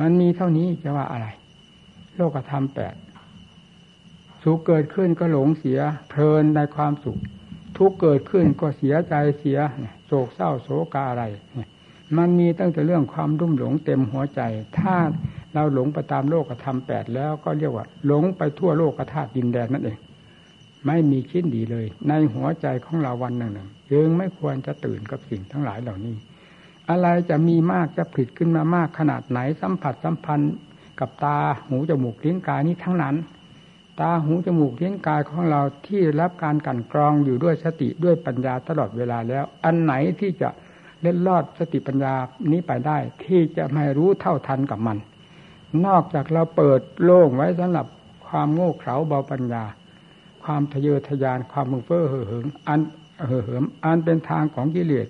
[0.00, 1.26] มันมีเท่านี้จะว่าอะไร
[2.16, 2.94] โลกธรรมแปด
[4.42, 7.18] สุขเกิดขึ้นก็หลงเสีย เพลินในความสุข
[7.78, 9.58] ทุกเกิดขึ้นก็เสียใจเสีย
[10.06, 11.24] โศกเศร้าโศกาอะไร
[12.16, 14.40] มันมีตั้งแต่เรื่องความรุ่มหลงเต็มหัวใจ
[14.78, 14.94] ถ้า
[15.54, 19.98] เราหลงไปตามโลกธรรมแปดแล้วก็เรียกว่า หลงไปทั่วโลกธาตุดินแดนนั่นเอง
[20.86, 26.16] ไม่มีชิ้นดีเลย ในหัวใจของเราวันหนึ่งหนึ่งยังไม่ควรจะตื่นกับสิ่งทั้งหลายเหล่านี้
[26.90, 30.54] อะไรจะมีมากจะผลิตขึ้นมามากขนาดไหนสัมผัสสัมพันธ์
[31.00, 33.16] กับตาหูจมูกลิ้นกายนี้ทั้งนั้น
[34.00, 40.48] ตาหูจมูกลิ้นกายของเราที่รับการกันกรองอยู่ด้วยสติด้วยปัญญาตลอดเวลาแล้ว อันไหนที่จะ
[41.00, 42.14] เล็ดลอดสติปัญญา
[42.52, 44.98] นี้ไปได้ ที่จะไม่รู้เท่าทันกับมัน
[45.86, 47.86] นอกจากเราเปิดโล่งไว้สำหรับ
[48.26, 49.64] ความโง่เขลาเบาปัญญา
[50.44, 52.80] ความทะเยอทะยานความมึงเฟ้อเห่อเหิมอัน
[53.26, 55.08] เห่อเหิมอันเป็นทางของกิเลส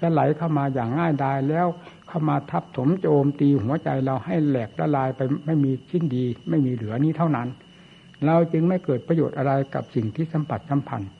[0.00, 1.66] จะไหลเข้ามาอย่างง่ายดายแล้ว
[2.08, 7.48] เข้ามาทับถมโจมตีหัวใจเราให้แหลกละลายไปไม่มีชิ้นดี ไม่มีเหลือนี้เท่านั้น
[8.26, 11.10] เราจึงไม่เกิดประโยชน์อะไรกับสิ่งที่สัมผัสสัมพันธ์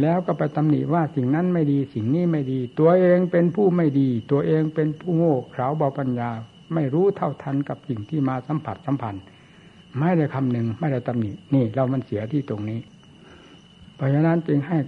[0.00, 6.30] แล้วก็ไปตำหนิว่าสิ่งนั้นไม่ดีสิ่งนี้ไม่ดี ตัวเองเป็นผู้ไม่ดี ตัวเองเป็นผู้โง่เขลาเบาปัญญา
[6.74, 9.22] ไม่รู้เท่าทันกับสิ่งที่มาสัมผัสสัมพันธ์
[9.98, 12.80] ไม่ได้คำหนึ่งไม่ได้ตำหนินี่เรามันเสียที่ตรงนี้
[13.94, 14.78] เพราะฉะนั้นจึงให้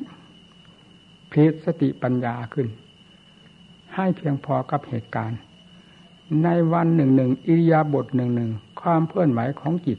[1.30, 2.68] พลิสติปัญญาขึ้น
[3.94, 5.38] ให้เพียงพอกับเหตุการณ์
[6.44, 8.50] ในวันหนึ่งหนึ่งอิริยาบถหนึ่งหนึ่ง
[8.82, 9.98] ความเคลื่อนไหวของจิต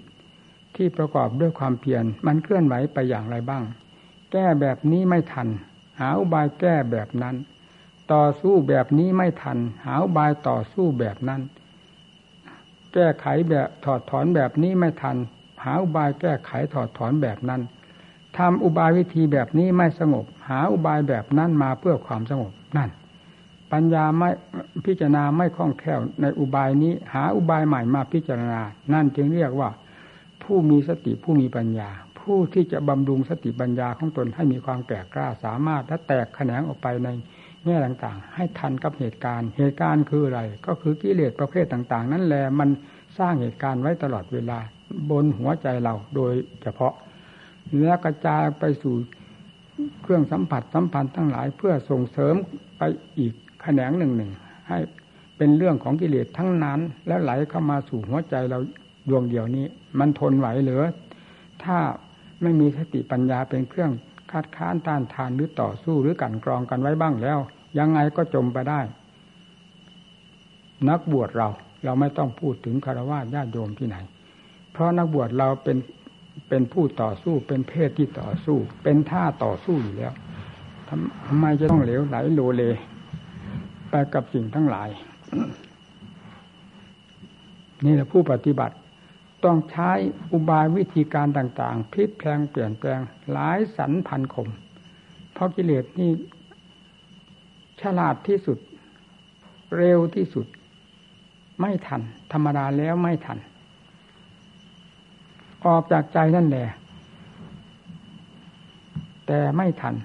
[0.76, 3.63] ที่ประกอบด้วยความเพียรมันเคลื่อนไหวไปอย่างไรบ้าง
[4.32, 5.48] แก้แบบนี้ไม่ทัน
[6.00, 7.36] หาอุบายแก้แบบนั้น
[8.13, 11.41] ต่อสู้แบบนี้ไม่ทัน หาอุบายต่อสู้แบบนั้น
[12.94, 15.18] แก้ไขแบบถอดถอนแบบนี้ไม่ทัน
[15.64, 17.62] หาอุบายแก้ไขถอดถอนแบบนั้น
[18.38, 22.90] ทำอุบายวิธีแบบนี้ไม่สงบ หาอุบายแบบนั้นมาเพื่อความสงบนั่น
[23.72, 24.30] ปัญญาไม่
[24.86, 28.62] พิจารณาไม่คล่องแคล่วในอุบายนี้ หาอุบายใหม่มาพิจารณา
[28.94, 29.70] นั่นจึงเรียกว่า
[30.44, 37.10] ผู้มีสติผู้มีปัญญา ผู้ที่จะบำรุงสติปัญญาของตนให้มีความแก่กล้าสามารถและแตกแขนงออกไปใน
[37.65, 42.69] แง่ต่างๆ ให้ทันกับเหตุการณ์ เหตุการณ์คืออะไร ก็คือกิเลสประเภทต่างๆ นั่นแหละมัน
[43.19, 44.60] สร้างเหตุการณ์ไว้ตลอดเวลา
[45.10, 46.93] บนหัวใจเราโดยเฉพาะ
[47.82, 48.95] แล้วกระจายไปสู่
[50.02, 52.36] เครื่องสัมผัสสัมพันธ์ทั้งหลายเพื่อส่งเสริม
[52.78, 52.82] ไป
[53.19, 54.32] อีกแขนงหนึ่งหนึ่ง
[54.69, 54.78] ให้
[55.38, 58.60] เป็นเรื่องของกิเลสทั้งนั้น แล้วไหลเข้ามาสู่หัวใจเรา
[59.10, 59.65] ดวงเดียวนี้
[59.99, 60.82] มันทนไหวหรือ
[61.63, 61.78] ถ้า
[62.41, 63.91] ไม่มีสติปัญญาเป็นเครื่อง
[64.34, 67.39] คัดค้านต้านทานหรือต่อสู้หรือกันกรองกันไว้บ้างแล้ว
[67.80, 68.82] ยังไงก็จมไปได้
[70.89, 71.50] นักบวชเรา
[71.84, 73.98] เราไม่ต้องพูดถึงคารวะญาติโยมที่ไหน
[74.72, 75.78] เพราะนักบวชเราเป็น
[76.50, 80.13] เป็นผู้ต่อสู้เป็นเพศที่ต่อสู้ เป็นท่าต่อสู้อยู่แล้ว
[81.28, 82.63] ทำไมจะต้องเหลวไหลโลเล
[83.89, 84.89] ไปกับสิ่งทั้งหลาย
[87.86, 88.76] นี่แหละผู้ปฏิบัติ
[89.46, 89.92] ต้องใช้
[90.32, 93.00] อุบายวิธีการต่างๆพลิกแปลงเปลี่ยนแปลง
[93.32, 94.50] หลายสันพันคม
[95.34, 96.12] เพราะกิเลสนี่
[97.82, 98.58] ฉลาดที่สุด
[99.78, 100.46] เร็วที่สุด
[101.62, 102.02] ไม่ทัน
[102.32, 103.38] ธรรมดาแล้วไม่ทัน
[105.66, 106.68] ออกจากใจนั่นแหละ
[109.28, 109.96] แต่ไม่ทัน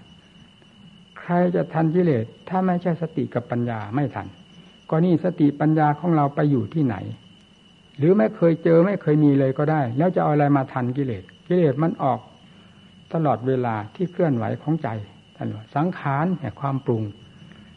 [1.21, 4.27] ใครจะทันกิเลสถ้าไม่ใช่สติกับปัญญาไม่ทัน
[4.91, 6.97] ก็นี่สติปัญญาของเราไปอยู่ที่ไหน
[7.99, 12.21] หรือไม่เคยเจอไม่เคยมีเลยก็ได้ แล้วจะเอาอะไรมาทันกิเลสกิเลสมันออก
[13.15, 14.89] ตลอดเวลาที่เคลื่อนไหวของใจ
[15.37, 17.03] ท่านสังขารแห่งความปรุง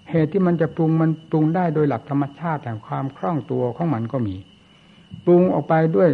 [0.10, 4.36] เหตุที่มันจะปรุงมันปรุงได้โดยหลักธรรมชาติแห่งความคล่องตัวของมันก็มี
[5.26, 6.10] ปรุงออกไปด้วย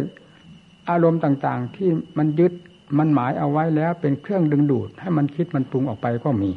[0.90, 2.52] อารมณ์ต่างๆ ที่มันยึด
[2.98, 6.50] มันหมายเอาไว้แล้วเป็นเครื่องดึงดูด ให้มันคิดมันปรุงออกไปก็มี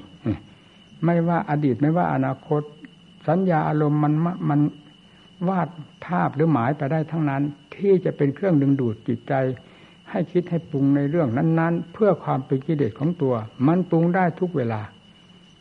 [1.05, 2.61] ไม่ว่าอดีตไม่ว่าอนาคต
[3.27, 4.13] สัญญาอารมณ์มัน
[4.49, 4.59] มัน
[5.49, 5.67] วาด
[6.05, 7.43] ภาพหรือหมายไปได้ทั้งนั้น
[7.75, 9.33] ที่จะเป็นเครื่องดึงดูดจิตใจ
[10.09, 13.33] ให้คิดให้ปรุงในเรื่องนั้น ๆ เพื่อความเป็นกิเลสของตัว
[13.67, 14.81] มันปรุงได้ทุกเวลา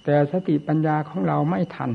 [0.05, 1.91] แต่สติปัญญาของเราไม่ทัน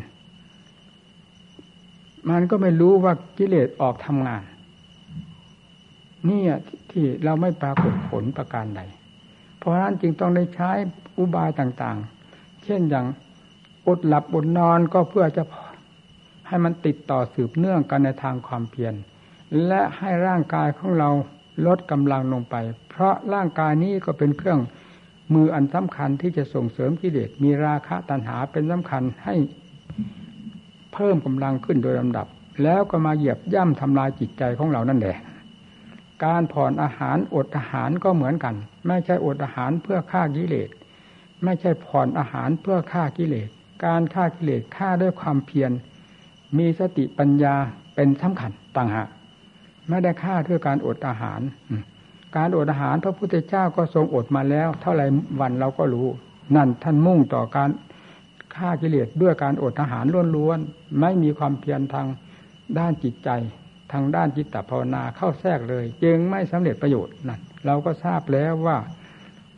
[2.30, 4.44] มันก็ไม่รู้ว่ากิเลสออกทำงาน
[6.30, 6.42] นี่
[6.92, 8.82] ที่เราไม่ปรากฏผลประการใด
[9.58, 10.72] เพราะฉะนั้นจึงต้องได้ใช้
[11.18, 13.06] อุบายต่างๆ เช่นอย่าง
[13.88, 15.44] อดหลับอดนอนก็เพื่อจะ
[16.48, 18.94] ให้มันติดต่อสืบเนื่องกันในทางความเพียร
[19.68, 21.10] และให้ร่างกายของเรา
[21.66, 22.56] ลดกำลังลงไป
[22.90, 24.60] เพราะร่างกายนี้ก็เป็นเครื่อง
[25.34, 29.36] มืออันสำคัญที่จะส่งเสริมกิเลสมีราคะตัณหาเป็นสำคัญให้
[30.94, 32.28] เพิ่มกำลังขึ้นโดยลำดับ
[32.64, 35.18] แล้วก็มาเหยียบย่ำทำลายจิตใจของเรานั่นแหละ
[36.26, 38.56] การผ่อนอาหารอดอาหารก็เหมือนกัน
[38.88, 40.70] ไม่ใช่อดอาหารเพื่อฆ่ากิเลส
[41.44, 43.50] ไม่ใช่ผ่อนอาหารเพื่อฆ่ากิเลส
[43.86, 45.72] การฆ่ากิเลสฆ่าด้วยความเพียร
[46.58, 47.56] มีสติปัญญา
[47.96, 49.10] เป็นสำคัญต่างหาก
[49.90, 51.42] ไม่ได้ฆ่าด้วยการอดอาหาร
[52.38, 55.04] การอดอาหารพระพุทธเจ้าก็ทรงอดมาแล้ว เท่าไร
[55.40, 56.08] วันเราก็รู้
[56.56, 57.70] นั่นท่านมุ่งต่อการ
[58.56, 62.08] ฆ่ากิเลสด้วยการอดอาหารล้วนๆไม่มีความเพียรทาง
[62.80, 63.30] ด้านจิตใจ
[63.92, 68.78] ทางด้านจิตตภาวนาเข้าแทรกเลย จึงไม่สำเร็จประโยชน์นั่นเราก็ทราบแล้วว่า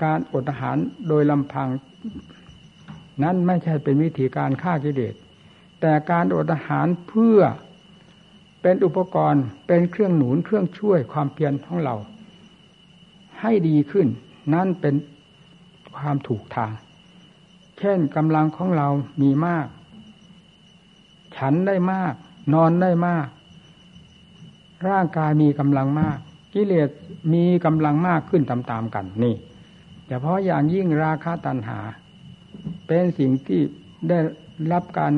[0.03, 1.67] การอดอาหารโดยลำพัง
[3.23, 5.15] นั้นไม่ใช่เป็นวิธีการฆ่ากิเลส
[5.81, 7.39] แต่การอดอาหารเพื่อ
[8.61, 11.95] เป็นอุปกรณ์เป็นเครื่องหนุนเครื่องช่วยความเพียรของเรา
[13.41, 14.07] ให้ดีขึ้น
[14.53, 14.95] นั่นเป็น
[15.95, 16.71] ความถูกทาง
[17.79, 18.87] เช่นกำลังของเรา
[19.21, 19.67] มีมาก
[21.37, 22.13] ฉันได้มาก
[22.53, 23.27] นอนได้มาก
[24.89, 26.17] ร่างกายมีกำลังมาก
[26.53, 26.89] กิเลส
[27.33, 29.35] มีกำลังมากขึ้นตามๆกันนี่
[30.07, 31.79] เฉพาะอย่างยิ่งราคาตัณหา
[32.87, 33.61] เป็นสิ่งที่
[34.09, 34.19] ได้
[34.71, 35.13] รับการ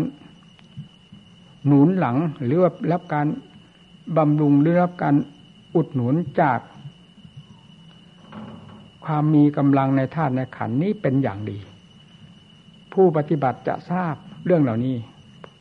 [1.65, 3.28] หนุนหลังหรือว่ารับการ
[4.17, 5.15] บำรุงหรือรับการ
[5.76, 6.60] อุดหนุนจาก
[9.06, 11.58] ความมีกำลังในธาตุในขันนี้เป็นอย่างดี
[12.93, 14.95] ผู้ปฏิบัติจะทราบเรื่องเหล่านี้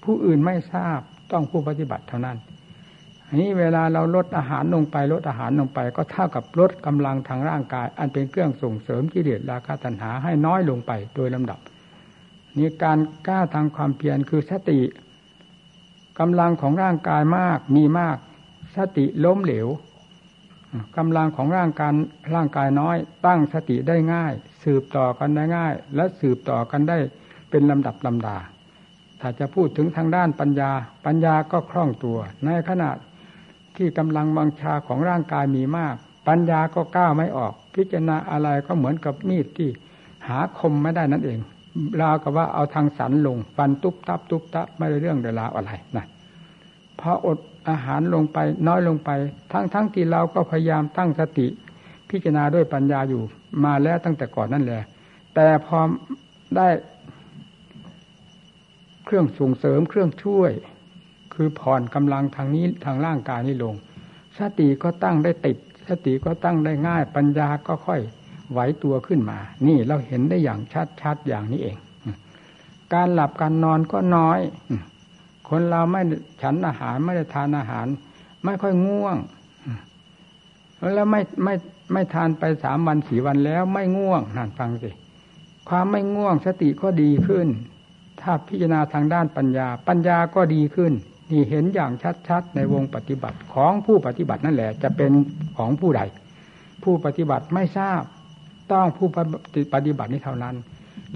[0.05, 1.01] ผู้อื่นไม่ทราบ
[1.33, 2.39] ต้องผู้ปฏิบัติเท่านั้น
[3.27, 11.59] อันนี้เวลาเราลดอาหารลงไปลดอาหารลงไปก็เท่ากับลดกำลังทางร่างกาย อันเป็นเครื่องส่งเสริมกิเลสราคะตัณหาให้น้อยลงไปโดยลำดับ
[12.59, 14.79] นี่การกล้าทางความเพียรคือสติ
[16.21, 18.17] กำลังของร่างกายมากมีมาก
[18.77, 19.69] สติล้มเหลว
[20.97, 21.93] กำลังของร่างกาย
[22.35, 24.33] ร่างกายน้อย ตั้งสติได้ง่าย
[24.65, 26.99] สืบต่อกันได้ง่าย และสืบต่อกันได้
[27.51, 28.37] เป็นลำดับลำดา
[29.21, 30.71] ถ้าจะพูดถึงทางด้านปัญญา
[31.07, 32.91] ปัญญาก็คล่องตัว ในขณะ
[33.77, 35.95] ที่กำลังบังชาของร่างกายมีมาก
[36.29, 39.71] ปัญญาก็ก้าวไม่ออก พิจารณาอะไรก็เหมือนกับมีดที่
[40.29, 41.39] หาคมไม่ได้นั่นเอง
[42.03, 46.07] ราวกับว่าเอาทางสันลง ฟันตุ๊บตับตุ๊บตับไม่ได้เรื่องเดลาอะไรนะ
[47.01, 47.39] พออด
[47.69, 48.39] อาหารลงไป
[48.69, 49.11] น้อยลงไป
[49.53, 51.47] ทั้งทั้งที่เราก็พยายามตั้งสติ
[52.11, 53.23] พิจารณาด้วยปัญญาอยู่
[53.65, 54.83] มาแล้วตั้งแต่ก่อนนั่นแหละ
[55.35, 55.79] แต่พอ
[56.57, 56.69] ได้
[59.05, 60.53] เครื่องส่งเสริมเครื่องช่วย
[61.35, 63.75] คือผ่อนกำลังทางนี้ทางร่างกายนี้ลง
[64.39, 65.57] สติก็ตั้งได้ติด
[65.89, 68.01] สติก็ตั้งได้ง่าย ปัญญาก็ค่อย
[68.53, 70.61] ไหวตัวขึ้นมา นี่เราเห็นได้อย่าง
[71.03, 71.77] ชัดๆอย่างนี้เอง
[72.95, 74.41] การหลับการนอนก็น้อย
[75.49, 76.03] คนเราไม่
[76.43, 77.87] ฉันอาหารไม่ได้ทานอาหาร
[78.45, 79.17] ไม่ค่อยง่วง
[80.95, 81.55] แล้วไม่ไม่
[81.93, 84.91] ไม่ทานไปสามวันสี่วันแล้ว ไม่ง่วงนั่นฟังสิ
[85.69, 87.47] ความไม่ง่วงสติก็ดีขึ้น
[88.21, 90.93] ถ้าพิจารณาทางด้านปัญญา ปัญญาก็ดีขึ้น
[91.31, 91.93] นี่เห็นอย่าง
[92.29, 95.11] ชัดๆในวงปฏิบัติของผู้ปฏิบัตินั่นแหละ จะเป็น
[95.57, 96.03] ของผู้ใด
[96.83, 98.03] ผู้ปฏิบัติไม่ทราบ
[98.73, 99.09] ต้องผู้
[99.75, 100.57] ปฏิบัตินี้เท่านั้น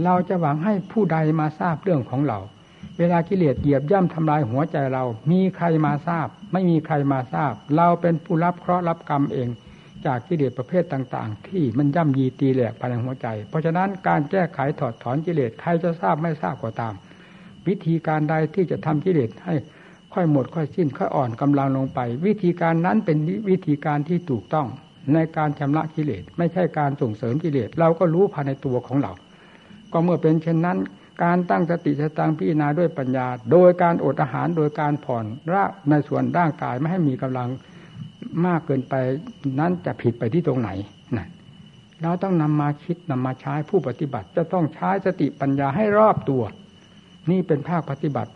[0.04, 2.38] เราจะหวังให้ผู้ใดมาทราบเรื่องของเรา
[2.98, 9.48] เวลากิเลสเหยียบย่ำทำลายหัวใจเรา มีใครมาทราบ ไม่มีใครมาทราบ เราเป็นผู้รับเคราะห์รับกรรมเอง
[10.06, 16.94] จากกิเลสประเภทต่าง ๆ ที่มันย่ำยีตีแหลกภายในหัวใจ เพราะฉะนั้นการแก้ไขถอดถอนกิเลสใครจะทราบไม่ทราบก็ตาม
[17.66, 19.54] วิธีการใดที่จะทำกิเลสให้
[20.14, 23.18] ค่อยหมดค่อยสิ้นค่อยอ่อนกำลังลงไป วิธีการนั้นเป็น
[23.50, 24.66] วิธีการที่ถูกต้อง
[25.14, 29.12] ในการชำระกิเลสไม่ใช่การส่งเสริมกิเลสเราก็รู้ภายในตัวของเรา
[29.92, 30.78] ก็เมื่อเป็นเช่นนั้น
[31.24, 37.48] การตั้งสติสตังพิจารณาด้วยปัญญา โดยการอดอาหารโดยการผ่อนระในส่วนร่างกายไม่ให้มีกำลัง
[38.46, 38.94] มากเกินไป
[39.60, 40.70] นั้นจะผิดไปที่ตรงไหน
[41.16, 41.28] นะ
[42.02, 46.42] เราต้องนำมาคิดนำมาใช้ผู้ปฏิบัติ จะต้องใช้สติปัญญาให้รอบตัว
[47.30, 48.30] นี่เป็นภาคปฏิบัติ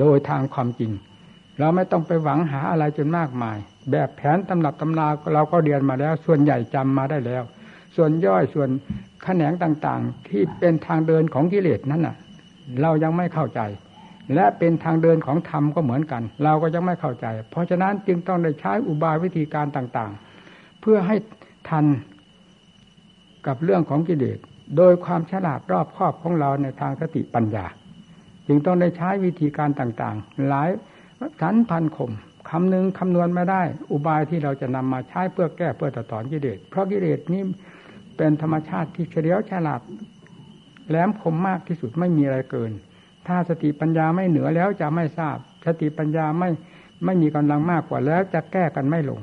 [0.00, 0.92] โดยทางความจริง
[1.58, 3.58] เราไม่ต้องไปหวังหาอะไรจนมากมาย
[3.90, 7.42] แบบแผนตำหนักตำนาเราก็เรียนมาแล้ว ส่วนใหญ่จำมาได้แล้ว
[7.96, 8.68] ส่วนย่อยส่วน
[9.24, 12.16] แขนงต่างๆ ที่เป็นทางเดินของกิเลสนั้นน่ะ
[12.82, 13.60] เรายังไม่เข้าใจ
[14.34, 21.16] และเป็นทางเดินของธรรมก็เหมือนกัน เราก็ยังไม่เข้าใจ เพราะฉะนั้นจึงต้องได้ใช้อุบายวิธีการต่างๆ เพื่อให้
[21.68, 21.84] ทัน
[23.46, 24.38] กับเรื่องของกิเลส
[24.76, 27.66] โดยความฉลาดรอบครอบของเราในทางสติปัญญา
[28.46, 30.70] จึงต้องได้ใช้วิธีการต่างๆ หลาย
[31.40, 32.12] สันพันข่ม
[32.50, 37.42] คำหนึ่งคำนวณไม่ได้ อุบายที่เราจะนำมาใช้เพื่อแก้เพื่อตัดถอนกิเลสเพราะกิเลสนี้
[38.16, 39.80] เป็นธรรมชาติที่เฉลียวฉลาด
[40.88, 42.72] แหลมคมมากที่สุดไม่มีอะไรเกิน
[43.26, 46.50] ถ้าสติปัญญาไม่เหนือแล้วจะไม่ทราบ สติปัญญาไม่
[47.04, 49.20] ไม่มีกำลังมากกว่าแล้วจะแก้กันไม่ลง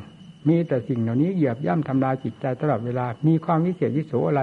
[0.48, 4.42] มีแต่สิ่งเหล่านี้เหยียบย่ำทำลายจิตใจตลอดเวลา มีความวิเศษวิโสอะไร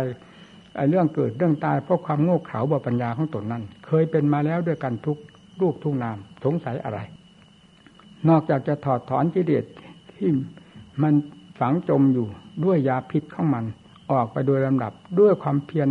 [0.77, 5.17] ไอ้เรื่องเกิดเรื่องตายเพราะความโง่เขลาบ่ปัญญาของตนนั้น เคยเป็นมาแล้วด้วยกันทุก
[5.61, 6.99] รูปทุกนามสงสัยอะไร
[8.29, 9.65] นอกจากจะถอดถอนกิเลส
[10.15, 10.29] ที่
[11.03, 11.15] มัน
[11.61, 12.27] ฝังจมอยู่
[12.65, 13.65] ด้วยยาพิษของมัน
[14.13, 15.89] ออกไปโดยลำดับด้วยความเพียร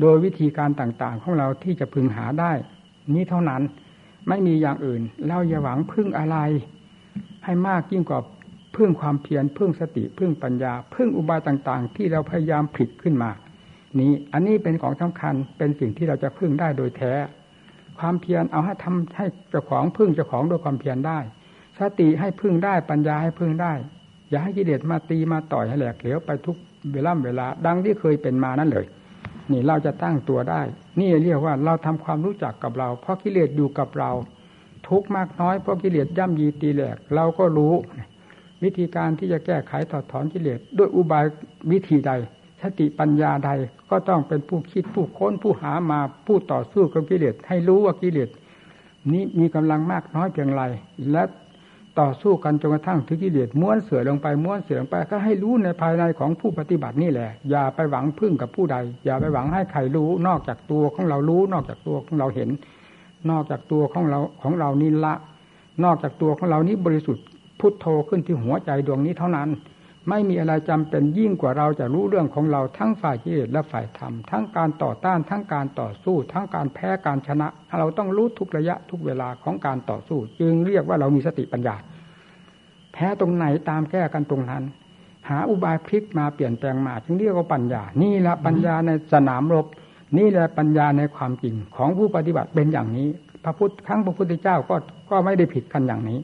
[0.00, 2.52] โดยวิธีการต่างๆ ของเราที่จะพึงหาได้
[3.14, 3.62] นี้เท่านั้น
[4.28, 6.36] ไม่มีอย่างอื่น เราอย่าหวังพึ่งอะไร
[7.44, 8.20] ให้มากยิ่งกว่า
[8.76, 13.30] พึ่งความเพียรพึ่งสติพึ่งปัญญา พึ่งอุบายต่างๆ ที่เราพยายามผิดขึ้นมา
[14.00, 17.12] นี้อันนี้เป็นของสำคัญเป็นสิ่งที่เราจะพึ่งได้โดยแท้
[17.98, 21.18] ความเพียรเอาให้ทำให้เจ้าของพึ่งเจ้าของโดยความเพียรได้
[21.80, 23.72] สติให้พึ่งได้ปัญญาให้พึ่งได้
[24.30, 26.56] อย่าให้กิเลสมาตีมาต่อยให้แหลกเหลวไปทุก
[26.92, 28.86] เวลาเวลา ดังที่เคยเป็นมานั่นเลย
[29.50, 30.60] นี่เราจะตั้งตัวได้
[31.00, 34.10] นี่เรียกว่าเราทำความรู้จักกับเรา เพราะกิเลสอยู่กับเรา
[34.88, 37.74] ทุกมากน้อยเพราะกิเลสย่ำยีตีแหลกเราก็รู้
[38.62, 41.24] วิธีการที่จะแก้ไขถอดถอนกิเลสด้วยอุบาย
[41.72, 42.12] วิธีใด
[42.62, 43.50] สติปัญญาใด
[43.90, 48.30] ก็ต้องเป็นผู้คิดผู้ค้นผู้หามาผู้ต่อสู้กับกิเลสให้รู้ว่ากิเลส
[49.12, 50.62] นี้มีกำลังมากน้อยเพียงไร
[51.12, 51.22] และ
[52.00, 62.50] ต่อสู้กันจนกระทั่งถึงกิเลสม้วนเสือลงไปม้วนเสือลงไปก็ให้รู้ในภายในของผู้ปฏิบัตินี่แหละ อย่าไปหวังพึ่งกับผู้ใด อย่าไปหวังให้ใครรู้ นอกจากตัวของเรารู้ นอกจากตัวของเราเห็น
[63.30, 65.14] นอกจากตัวของเราของเรานี่ละ
[65.84, 67.24] นอกจากตัวของเรานี้บริสุทธิ์
[67.60, 69.50] พุทโธขึ้นที่หัวใจดวงนี้เท่านั้น
[70.08, 81.76] ไม่มีอะไรจำเป็นยิ่งกว่าเราจะรู้เรื่องของเราทั้งฝ่ายกิเลสและฝ่ายธรรมทั้งการต่อต้านทั้งการต่อสู้ ทั้งการแพ้การชนะ เราต้องรู้ทุกระยะทุกเวลาของการต่อสู้ จึงเรียกว่าเรามีสติปัญญา
[82.92, 84.62] แพ้ตรงไหนตามแก้กันตรงนั้น
[85.28, 89.66] หาอุบายพลิกมาเปลี่ยนแปลงมาจึงเรียกว่าปัญญา นี่แหละปัญญาในสนามรบ
[90.18, 93.08] นี่แหละปัญญาในความจริงของผู้ปฏิบัติเป็นอย่างนี้
[93.44, 94.76] พระพุทธครั้งพระพุทธเจ้าก็
[95.10, 96.18] ก็ไม่ได้ผิดกันอย่างนี้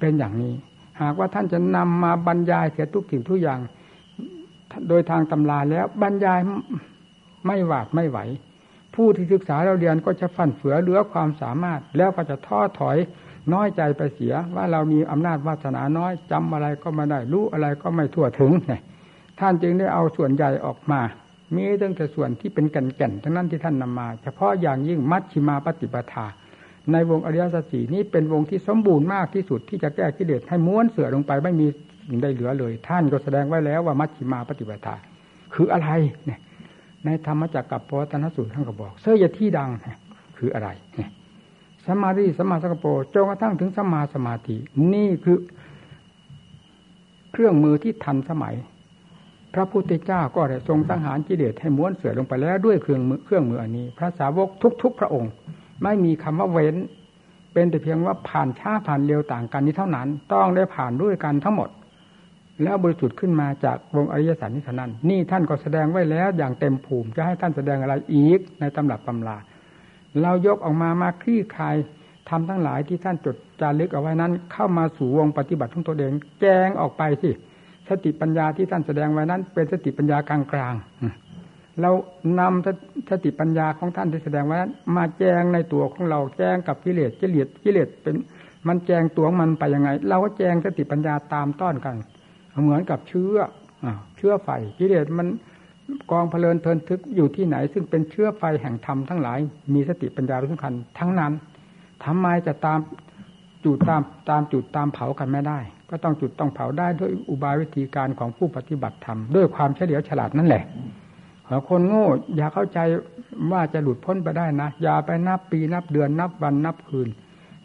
[0.00, 0.54] เป็นอย่างนี้
[1.00, 3.60] หากว่าท่านจะนำมาบรรยายเสียทุกสิ่งทุกอย่าง
[4.88, 6.40] โดยทางตำราแล้วบรรยาย
[7.46, 8.18] ไม่หวาดไม่ไหว
[8.94, 12.96] ผู้ที่ศึกษาเราเรียนก็จะฟันเฟือเหลือความสามารถแล้วก็จะท้อถอย
[13.52, 18.80] น้อยใจไปเสียว่าเรามีอำนาจวาสนาน้อยจำอะไรก็ไม่ได้รู้อะไรก็ไม่ทั่วถึงเนี่ย
[19.40, 21.00] ท่านจึงได้เอาส่วนใหญ่ออกมา
[21.54, 26.26] มีตั้งแต่ส่วนที่เป็นแก่นๆทั้งนั้นที่ท่านนำมา เฉพาะอย่างยิ่งมัชชิมาปฏิปทา
[26.92, 31.66] ในวงอริยสัจสีนี้เป็นวงที่สมบูรณ์มากที่สุดที่จะแก้กิเลสให้ม้วนเสือลงไปไม่มี
[32.08, 34.94] สิ่งใดเหลือเลย ท่านก็แสดงไว้แล้วว่ามัชชิมาปฏิปทา
[35.54, 35.90] คืออะไร
[36.26, 36.40] เนี่ย
[37.04, 39.70] ในธรรมจักรกับปวัตนสูตรท่านก็บอก เสยที่ดัง
[40.38, 41.10] คืออะไรเนี่ย
[41.88, 44.56] สมาธิสมาสังโปจนกระทั่งถึงสมาสมาธิ
[44.94, 45.38] นี่คือ
[47.32, 48.54] เครื่องมือที่ทันสมัย
[49.54, 54.48] พระพุทธเจ้าก็ได้ทรงสังหารกิเลสให้ม้วนเสือลงไปแล้วด้วยเครื่องมือเครื่องมืออันนี้ พระสาวก
[54.82, 55.30] ทุก ๆ พระองค์
[55.82, 56.76] ไม่มีคำว่าเว้น
[57.52, 61.68] เป็นแต่เพียงว่าผ่านช้าผ่านเร็วต่างกันนี้เท่านั้น ต้องได้ผ่านด้วยกันทั้งหมด
[62.62, 69.36] แล้วบริสุทธิ์ขึ้นมาจากวงอริยสัจนี้เท่านั้น นี่ท่านก็แสดงไว้แล้วอย่างเต็มภูมิจะให้ท่านแสดงอะไรอีกในตำรับตำรา
[70.22, 71.76] เรายกออกมามาคลี่คลาย
[72.28, 77.30] ทำทั้งหลายที่ท่านจดจารึกเอาไว้นั้น เข้ามาสู่วงปฏิบัติของตัวเองแจ้งออกไปสิ
[77.88, 80.74] สติปัญญาที่ท่านแสดงไว้นั้น เป็นสติปัญญากลางกลาง
[81.80, 81.90] เรา
[82.40, 88.14] นำสติปัญญาของท่านที่แสดงไว้นั้น มาแจ้งในตัวของเราแจ้งกับกิเลสกิเลสกิเลสเป็น
[88.68, 91.96] มันแจ้งตัวมันไปยังไง เราก็แจ้งสติปัญญาตามต้อนกัน
[92.62, 93.36] เหมือนกับเชื้อ
[94.16, 94.48] เชื้อไฟ
[94.78, 95.28] กิเลสมัน
[96.10, 99.38] กองเพลินเทินทึกอยู่ที่ไหน ซึ่งเป็นเชื้อไฟแห่งธรรมทั้งหลาย
[99.74, 101.32] มีสติปัญญาสำคัญทั้งนั้น
[102.04, 102.78] ทำไมจะตาม
[103.64, 105.58] จุดตามตามจุดตามเผากันไม่ได้
[105.90, 110.64] ก็ต้องจุดต้องเผาได้ด้วยอุบายวิธีการของผู้ปฏิบัติธรรมด้วยความเฉลียวฉลาดนั่นแหละ
[111.68, 112.06] คนโง่
[112.36, 112.78] อย่าเข้าใจ
[113.52, 117.08] ว่าจะหลุดพ้นไปได้นะ อย่าไปนับปีนับเดือนนับวันนับคืน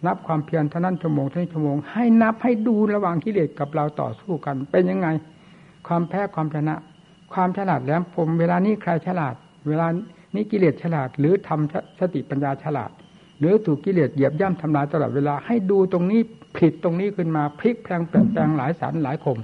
[0.05, 5.07] นับความเพียรเท่านั้นชั่วโมงเท่านี้ชั่วโมง ให้นับให้ดูระหว่างกิเลสกับเราต่อสู้กัน เป็นยังไง
[5.87, 6.75] ความแพ้ความชนะ
[7.33, 9.35] ความฉลาดแหลมผมเวลานี้ใครฉลาด
[9.67, 9.87] เวลา
[10.35, 12.91] นี้กิเลสฉลาด หรือทำสติปัญญาฉลาด
[13.39, 16.21] หรือถูกกิเลสเหยียบย่ำทำลายตลอดเวลาให้ดูตรงนี้
[16.57, 19.39] ผิดตรงนี้ขึ้นมาพลิกแปลงเปลี่ยนแปลงหลายสารหลายคม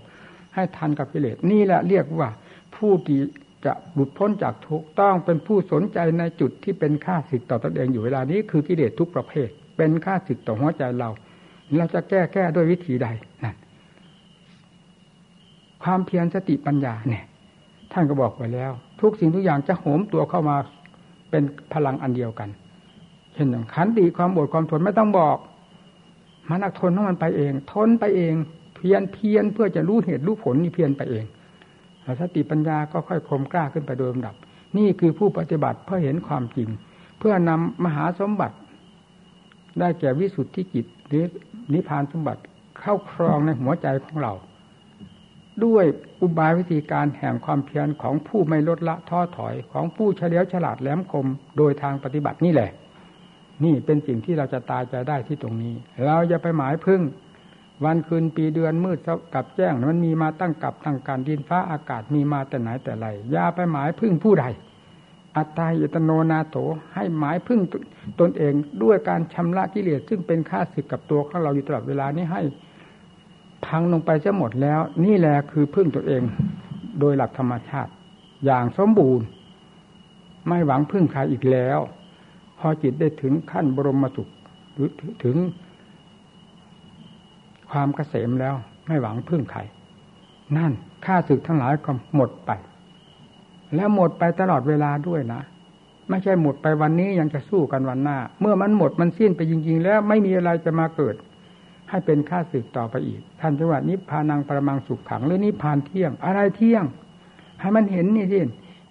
[0.55, 2.29] ให้ทันกับกิเลสนี่แหละเรียกว่า
[2.75, 3.19] ผู้ที่
[3.65, 11.09] จะหลุดพ้นจากทุกต้องเป็นผู้สนใจในจุดที่เป็นค่าศึกต่อตนเองอยู่เวลานี้คือกิเลสทุกประเภท เป็นค่าศึกต่อหัวใจเรา
[11.75, 13.07] เราจะแก้แก้ด้วยวิธีใด
[13.43, 13.55] นั่น
[15.83, 17.23] ความเพียรสติปัญญาเนี่ย
[17.97, 18.71] ท่านก็บอกไว้แล้ว
[19.01, 20.57] ทุกสิ่งทุกอย่างจะโหมตัวเข้ามา
[21.29, 21.43] เป็น
[21.73, 22.49] พลังอันเดียวกัน
[23.33, 25.37] เช่นอย่างขันติความอดความทนไม่ต้องบอก
[26.49, 28.33] มันอักทนของมันไปเอง ทนไปเอง
[28.75, 31.25] เพียนเพียนเพื่อจะรู้เหตุรู้ผลนี่เพียนไปเอง
[32.21, 34.35] สติปัญญาก็ค่อยคมกล้าขึ้นไปโดยลำดับ
[34.77, 36.69] นี่คือผู้ปฏิบัติเพื่อเห็นความจริง
[37.19, 38.55] เพื่อนำมหาสมบัติ
[39.79, 41.23] ได้แก่วิสุทธิจิตหรือ
[41.73, 42.41] นิพพานสมบัติ
[42.79, 44.33] เข้าครองในหัวใจของเรา
[45.63, 45.85] ด้วย
[46.21, 51.27] อุบายวิธีการแห่งความเพียรของผู้ไม่ลดละท้อถอยของผู้เฉลียวฉลาดแหลมคม
[51.57, 52.71] โดยทางปฏิบัตินี่แหละ
[53.63, 55.75] นี่เป็นสิ่งที่เราจะตายใจได้ที่ตรงนี้
[56.05, 57.01] เราจะไปหมายพึ่ง
[57.85, 58.99] วันคืนปีเดือนมืด
[59.35, 64.45] กับแจ้งมันมีมาตั้งกับตั้งการดินฟ้าอากาศมีมาแต่ไหนแต่ไรอย่าไปหมายพึ่งผู้ใด
[65.37, 66.55] อัตตาอิตโนนาโถ
[66.93, 67.59] ให้หมายพึ่ง
[68.19, 68.53] ตนเอง
[68.83, 72.41] ด้วยการชำระกิเลสซึ่งเป็นค่าศึกกับตัวของเราอยู่ตลอดเวลานี้ให้
[73.65, 76.23] พังลงไปจะหมดแล้ว นี่แหละคือพึ่งตัวเอง
[76.99, 77.91] โดยหลักธรรมชาติ
[78.45, 79.25] อย่างสมบูรณ์
[80.47, 81.79] ไม่หวังพึ่งใครอีกแล้ว
[82.59, 84.29] พอจิตได้ถึงขั้นบรมสุข
[84.73, 84.89] หรือ
[85.23, 85.37] ถึง
[87.71, 88.55] ความเกษมแล้ว
[88.87, 89.59] ไม่หวังพึ่งใคร
[90.57, 90.71] นั่น
[91.05, 92.51] ค่าศึกทั้งหลายก็หมดไป
[93.75, 95.41] แล้วหมดไปตลอดเวลาด้วยนะ
[96.09, 101.15] ไม่ใช่หมดไปวันนี้ยังจะสู้กันวันหน้า เมื่อมันหมดมันสิ้นไปจริง ๆ แล้วไม่มีอะไรจะมาเกิด
[101.89, 106.83] ให้เป็นค่าศึกต่อไปอีก ท่านจังหวัดนิพพานังประมังสุขขังหรือนิพพานเที่ยง อะไรเที่ยง
[107.59, 108.39] ให้มันเห็นนี่สิ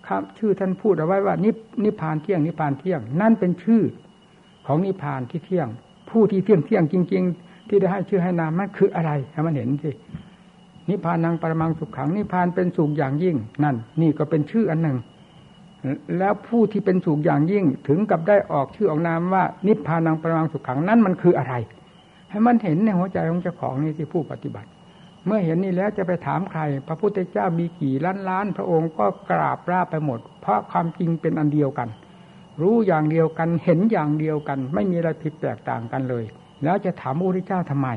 [0.06, 3.82] ครับ ชื่อท่านพูดเอาไว้ว่านิพนิพพานเที่ยงนิพพานเที่ยง นั่นเป็นชื่อ
[4.66, 5.68] ของนิพพานที่เที่ยง
[6.10, 9.90] ผู้ที่เที่ยงเที่ยงจริง ๆ ที่ได้ให้ชื่อให้นามมันคืออะไร ให้มันเห็นสิ
[10.88, 14.98] นิพพานังประมังสุขขังนิพพานเป็นสุขอย่างยิ่ง นั่น นี่ก็เป็นชื่ออันหนึ่ง
[16.18, 21.54] แล้วผู้ที่เป็นสุขอย่างยิ่งถึงกับได้ออกชื่อออกนามว่า นิพพานังประมังสุขขังนั่นมันคืออะไร
[22.34, 24.68] ให้มันเห็นในหัวใจของเจ้าของนี่ที่ผู้ปฏิบัติ
[25.26, 31.88] เมื่อเห็นนี่แล้วจะไปถามใคร พระพุทธเจ้ามีกี่ล้านล้าน พระองค์ก็กราบราบไปหมด เพราะความจริงเป็นอันเดียวกัน
[32.60, 36.24] รู้อย่างเดียวกันเห็นอย่างเดียวกัน ไม่มีอะไรผิดแตกต่างกันเลย
[36.64, 37.88] แล้วจะถามพระพุทธเจ้าทำไม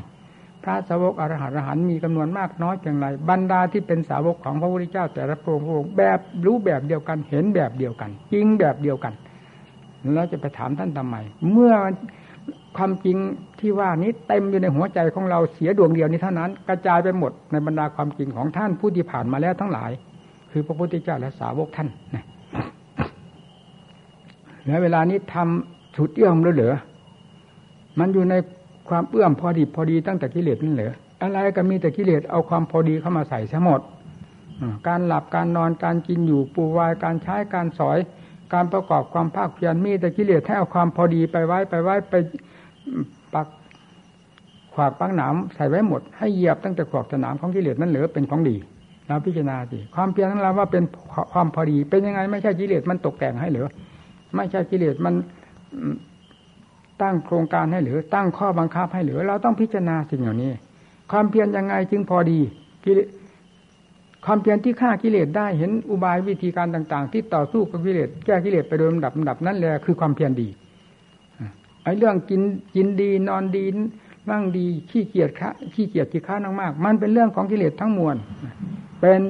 [0.64, 9.14] พระสาวกอรหันอรหันมีจำนวนมากน้อยเพียงไร บรรดาที่เป็นสาวกของพระพุทธเจ้า แต่ละพระองค์แบบรู้แบบเดียวกัน เห็นแบบเดียวกัน จริงแบบเดียวกัน
[10.14, 11.16] แล้วจะไปถามท่านทำไม
[11.52, 11.74] เมื่อ
[12.78, 13.18] ความจริง
[13.60, 19.92] ที่ว่านี้เต็มอยู่ในหัวใจของเราเสียดวงเดียวนี้เท่านั้น กระจายไปหมดในบรรดาความจริงของท่านผู้ที่ผ่านมาแล้วทั้งหลาย
[20.52, 22.24] คือพระพุทธเจ้าและสาวกท่านนะ
[24.66, 26.74] แล้วเวลานี้ทำสุดเอื้อมเหลือ
[28.00, 28.36] มันอยู่ใน
[28.90, 33.82] ความเอื้อมพอดีพอดีตั้งแต่กิเลสนั่นเหรออะไรก็มีแต่กิเลสเอาความพอดีเข้ามาใส่ซะหมด
[34.88, 37.98] การหลับการนอนการกินอยู่ปูวายการใช้การสอย
[38.54, 42.14] การประกอบความภาคเพียรมีแต่กิเลสให้เอาความพอดีไปไว้ไปไว้ไป
[43.34, 43.48] ปัก
[44.74, 48.56] ขวากปังหนามใส่ไว้หมด ให้เหยียบตั้งแต่ขวากสนามของกิเลสนั่นเหลือเป็นของดี
[49.08, 50.84] เราพิจารณาสิความเพียรทั้งเราว่าเป็น
[51.34, 53.68] ความพอดี เป็นยังไง ไม่ใช่กิเลสมันตกแต่งให้เหรือ
[54.36, 55.14] ไม่ใช่กิเลสมัน
[57.02, 60.52] ตั้งโครงการให้หรือตั้งข้อบังคับให้หรือเราต้องพิจารณาสิ่งเหล่านี้
[61.12, 62.40] ความเพียรยังไงจึงพอดี
[62.84, 63.08] กิเลส
[64.26, 70.48] ความเพียรที่ฆ่ากิเลสได้เห็นอุบายวิธีการต่าง ๆ ที่ต่อสู้กับกิเลสแก้กิเลสไปโดยลำดับลำดับนั่นแหละคือความเพียรดี
[71.84, 72.42] ไอ้เรื่องกิน
[72.76, 73.66] กินดีนอนดี
[74.32, 78.16] นั่งดีขี้เกียจค้าขี้เกียจขี้ค้านมากมันเป็นเรื่องของกิเลสทั้งมวล
[79.02, 79.22] เป็น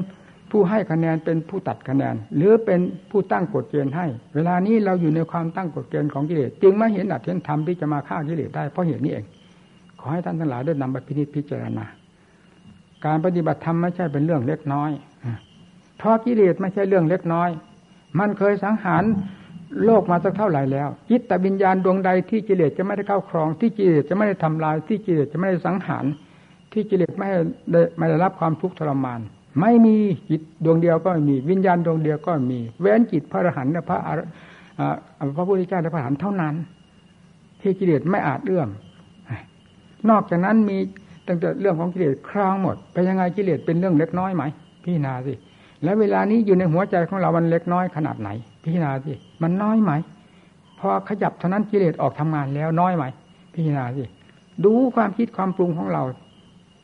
[0.51, 2.79] ผู้ให้คะแนนเป็นผู้ตัดคะแนน หรือเป็น
[3.11, 9.25] ผู้ตั้งกฎเกณฑ์ให้ เวลานี้เราอยู่ในความตั้งกฎเกณฑ์ของกิเลสจึงไม่เห็นอัตเห็นธรรมที่จะมาฆ่ากิเลสได้เพราะเหตุนี้เอง
[9.99, 11.85] ขอให้ท่านทั้งหลายได้นำไปพิจิตพิจารณา
[13.05, 14.91] การปฏิบัติธรรมไม่ใช่เป็นเรื่องเล็กน้อย
[15.97, 17.49] เพราะกิเลสไม่ใช่เรื่องเล็กน้อย
[18.19, 19.03] มันเคยสังหาร
[19.85, 26.05] โลกมาสักเท่าไหร่แล้วจิตแต่วิญญาณดวงใดที่กิเลสจะไม่ได้เข้าครอง ที่กิเลสจะไม่ได้ทำลาย ที่กิเลสจะไม่ได้สังหาร
[26.73, 27.27] ที่กิเลสไม่
[27.71, 29.19] ได้ไม่ได้รับความทุกข์ทรมาน
[29.61, 29.95] ไม่มี
[30.29, 33.99] จิตดวงเดียวก็ไม่มีวิญญาณดวงเดียวก็มี เว้นจิตพระอรหันต์และพระ
[35.35, 36.55] พระพุทธเจ้าและพระอรหันต์เท่านั้น
[37.61, 38.69] ที่กิเลสไม่อาจเอื้อม
[40.09, 40.77] นอกจากนั้นมี
[41.27, 44.43] ตั้งแต่เรื่องของกิเลสครองหมดเป็นยังไงกิเลสเป็นเรื่องเล็กน้อยไหม
[44.83, 45.33] พี่นาสิ
[45.83, 48.29] แล้วเวลานี้อยู่ในหัวใจของเรามันเล็กน้อยขนาดไหน
[48.63, 49.91] พี่นาสิมันน้อยไหม
[50.79, 53.03] พอขยับเท่านั้นกิเลสออกทำงานแล้วน้อยไหม
[53.53, 54.03] พี่นาสิ
[54.65, 56.03] ดูความคิดความปรุงของเรา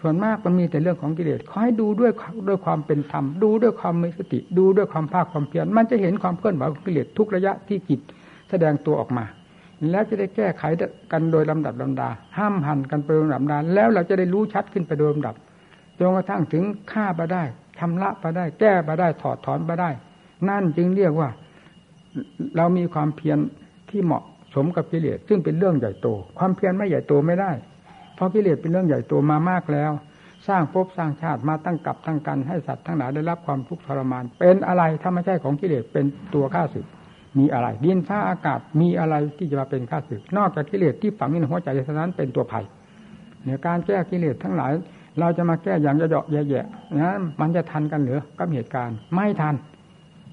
[0.02, 2.12] ส่วนมากมันมีแต่เรื่องของกิเลสขอให้ดูด้วย
[2.48, 8.00] ด้วยความเป็นธรรมดูด้วยความมีสติ ดูด้วยความภาคความเพียรมันจะเห็นความเคลื่อนไหวของกิเลสทุกระยะที่จิต
[8.50, 9.26] แสดงตัวออกมา
[9.92, 10.64] แล้วจะได้แก้ไข
[11.12, 15.36] กันโดยลำดับลำดา ห้ามหันกันไปโดยลำดับแล้วเราจะได้รู้ชัดขึ้นไปโดยลำดับ
[16.00, 17.44] จนกระทั่งถึงฆ่าไปได้
[17.78, 19.90] ชำระไปได้ แก้ไปได้ถอดถอนไปได้
[20.50, 21.30] นั่นจึงเรียกว่า
[22.58, 23.38] เรามีความเพียร
[23.90, 24.24] ที่เหมาะ
[24.56, 26.08] สมกับกิเลสซึ่งเป็นเรื่องใหญ่โต
[26.40, 27.52] ความเพียรไม่ใหญ่โตไม่ได้
[28.16, 29.92] เพราะกิเลสเป็นเรื่องใหญ่โตมามากแล้ว
[30.48, 36.86] สร้างภพสร้างชาติมาตั้งกับตั้งกันให้สัตว์ทั้งหลายได้รับความทุกข์ทรมาน เป็นอะไรถ้าไม่ใช่ของกิเลสเป็นตัวข้าศึก
[37.40, 42.66] มีอะไรดินฟ้าอากาศมีอะไรที่จะมาเป็นข้าศึก นอกจากกิเลสที่ฝังในหัวใจเท่านั้นเป็นตัวภัย
[43.44, 44.72] เนี่ยการแก้กิเลสทั้งหลาย
[45.20, 49.56] เราจะมาแก้อย่างเยาะแย่ๆนะมันจะทันกันหรือกับเหตุการณ์ไม่ทัน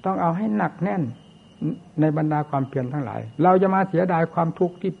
[0.05, 1.01] ต้องเอาให้หนักแน่น
[1.99, 4.91] ในบรรดาความเพียรทั้งหลาย เราจะมาเสียดายความทุกข์ที่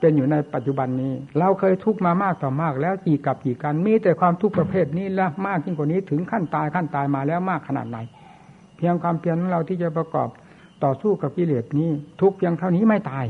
[0.00, 7.98] เป็นอยู่ในปัจจุบันนี้ เราเคยทุกข์มามากต่อมาก แล้วกี่กับกี่กันมีแต่ความทุกข์ประเภทนี้และมากยิ่งกว่านี้ถึงขั้นตายขั้นตายมาแล้วมากขนาดไหน
[8.76, 10.28] เพียงความเพียรของเราที่จะประกอบ
[10.84, 13.24] ต่อสู้กับกิเลสนี้ ทุกเพียงเท่านี้ไม่ตาย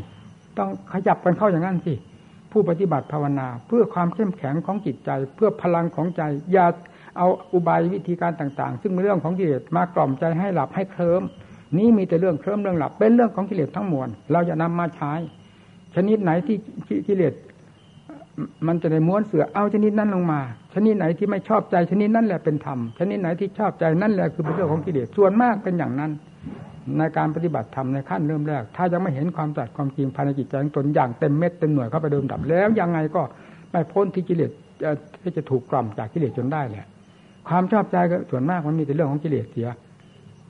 [0.59, 1.95] ต้องขยับกันเข้าอย่างนั้นสิ
[2.53, 6.67] ผู้ปฏิบัติภาวนา เพื่อความเข้มแข็งของจิตใจ เพื่อพลังของใจอย่า
[7.19, 11.23] เอาอุบายวิธีการต่างๆ ซึ่งเป็นเรื่องของกิเลสมากล่อมใจให้หลับให้เคลิ้ม
[11.77, 15.13] นี้มีแต่เรื่องเคลิ้มเรื่องหลับ เป็นเรื่องของกิเลสทั้งมวลเราจะนำมาใช้
[15.95, 16.57] ชนิดไหนที่
[17.09, 17.35] กิเลส
[18.67, 20.41] มันจะได้ม้วนเสือเอาชนิดนั้นลงมา
[20.75, 26.11] ชนิดไหนที่ไม่ชอบใจชนิดนั้นแหละเป็นธรรมชนิดไหนที่ชอบใจนั่นแหละคือเป็นเรื่องของกิเลสส่วนมากเป็นอย่างนั้น
[26.99, 33.23] ในการปฏิบัติธรรมในขั้นเริ่มแรก ถ้ายังไม่เห็นความจัดความจริงภายในจิตใจของตนอย่างเต็มเม็ดเต็มหน่วยเข้าไปเดิมดับแล้วยังไงก็
[33.71, 34.51] ไม่พ้นที่กิเลส
[35.23, 36.87] ที่จะถูกกล่อมจากกิเลสจนได้แหละ
[37.49, 39.69] ความชอบใจก็ส่วนมากมันมีแต่เรื่องของกิเลสเสีย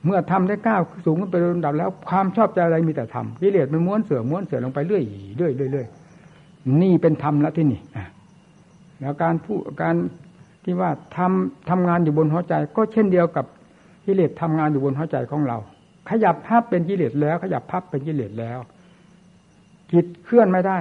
[0.05, 5.03] เมื่อทำได้ก้าวสูงขึ้นไปเดิมดับแล้ว ความชอบใจอะไรมีแต่ทำกิเลสมันม้วนเสือม้วนเสือลงไปเรื่อย
[5.37, 5.87] เรื่อยเรื่อย
[6.81, 7.81] นี่เป็นธรรมแล้วที่นี่
[8.99, 9.95] แล้วการผู้การ
[10.63, 13.45] ที่ว่าทำทำงานอยู่บนหัวใจ ก็เช่นเดียวกับ
[14.05, 15.57] กิเลสทำงานอยู่บนหัวใจของเรา
[16.09, 18.59] ขยับพับเป็นกิเลสแล้ว ขยับพับเป็นกิเลสแล้ว
[19.91, 20.77] จิตเคลื่อนไม่ได้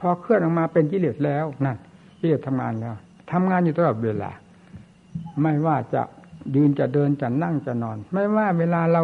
[0.00, 1.76] พอเคลื่อนออกมาเป็นกิเลสแล้วนั่น
[2.20, 2.94] กิเลสทำงานแล้ว
[3.32, 4.30] ทำงานอยู่ตลอดเวลา
[5.42, 6.02] ไม่ว่าจะ
[6.54, 9.02] ยืนจะเดินจะนั่งจะนอน ไม่ว่าเวลาเรา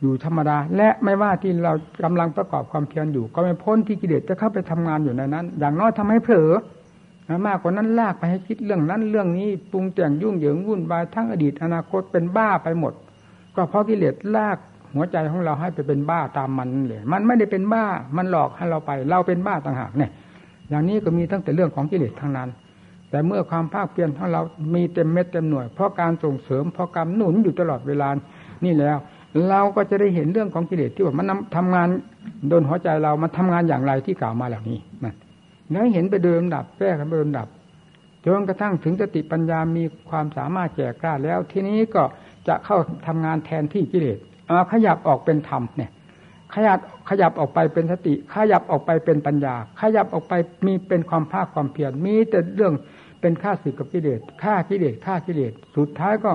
[0.00, 1.72] อยู่ธรรมดา และไม่ว่าที่เรา
[2.04, 6.52] กำลังประกอบความเพียรอยู่ ก็ไม่พ้นที่กิเลสจะเข้าไปทำงานอยู่ในนั้น อย่างน้อยทำให้เผลอ
[7.46, 12.92] มากกว่านั้นลากไปให้คิดเรื่องนั้นเรื่องนี้ปรุงแต่งยุ่งเหยิงวุ่นวายทั้งอดีตอนาคตเป็นบ้าไปหมด
[13.56, 14.58] ก็เพราะกิเลสลาก
[14.94, 17.84] หัวใจของเราให้ไปเป็นบ้าตามมันเลยมันไม่ได้เป็นบ้า
[18.16, 20.10] มันหลอกให้เราไป เราเป็นบ้าต่างหากเนี่ย
[20.68, 22.48] อย่างนี้ก็มีตั้งแต่เรื่องของกิเลสทั้งนั้น
[23.10, 24.42] แต่เมื่อความภาคเพียรของเรา
[24.74, 28.08] มีเต็มเม็ดเต็มหน่วย เพราะการส่งเสริมเพราะการหนุนอยู่ตลอดเวลา
[28.64, 28.96] นี่แล้ว
[29.48, 31.26] เราก็จะได้เห็นเรื่องของกิเลสที่ว่ามัน
[31.56, 31.88] ทำงาน
[32.48, 35.14] โดนหัวใจเรามันทำงานอย่างไรที่กล่าวมาเหล่านี้มัน
[35.70, 37.48] แล้วเห็นไปเดิมดับแก้กันไปเดิมดับ
[38.24, 42.02] จนกระทั่งถึงสติปัญญามีความสามารถแก่กล้าแล้ว ทีนี้ก็
[42.48, 44.18] จะเข้าทำงานแทนที่กิเลส
[44.72, 45.90] ขยับออกเป็นธรรมเนี่ย
[46.54, 46.78] ขยับ
[47.08, 50.34] ขยับออกไปเป็นสติ ขยับออกไปเป็นปัญญา ขยับออกไป
[50.66, 52.72] มีเป็นความภาคความเพียรมีแต่เรื่อง
[53.20, 56.30] เป็นค่าสึกกับกิเลสฆ่ากิเลสฆ่ากิเลสสุดท้ายก็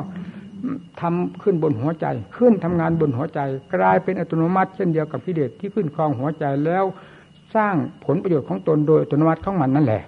[1.01, 2.05] ทำขึ้นบนหัวใจ
[2.37, 3.39] ขึ้นทำงานบนหัวใจ
[3.75, 6.85] กลายเป็นอัตโนมัติ เช่นเดียวกับกิเลสที่ขึ้นครองหัวใจแล้ว
[7.55, 10.03] สร้างผลประโยชน์ของตนโดยอัตโนมัติของมันนั่นแหละ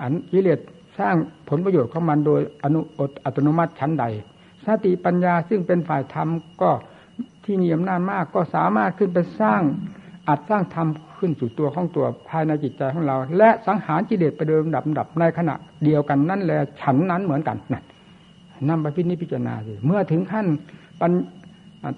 [0.00, 0.60] อันกิเลส
[0.98, 1.14] สร้าง
[1.48, 2.80] ผลประโยชน์ของมันโดยอนุ
[3.24, 4.04] อัตโนมัติชั้นใด
[4.66, 6.28] สติปัญญาซึ่งเป็นฝ่ายธรรม
[6.62, 6.70] ก็
[7.48, 9.62] ที่มีอำนาจมากก็สามารถขึ้นไปสร้าง
[10.28, 10.88] อัดสร้างธรรม
[11.18, 17.84] ขึ้นสู่ตัวของตัวภายในจิตใจของเรา และสังหารกิเลสไปเดิมดับดับในขณะเดียวกันนั่นแหละฉันนั้นเหมือนกันนั่น
[18.68, 20.46] นำไปพิจิจารณาสิเมื่อถึงขั้น
[21.00, 21.12] ปัญ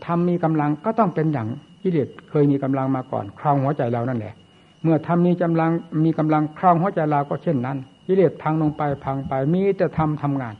[0.05, 1.48] ธรรมมีกำลังก็ต้องเป็นอย่าง
[1.82, 4.34] กิเลสเคยมีกำลังมาก่อนครองหัวใจเรานั่นแหละ
[4.82, 5.70] เมื่อธรรมมีกำลัง
[6.05, 7.76] มีกำลังครองหัวใจเราก็เช่นนั้น
[8.07, 10.55] กิเลสพังลงไปพังไปมีแต่ทำทำงาน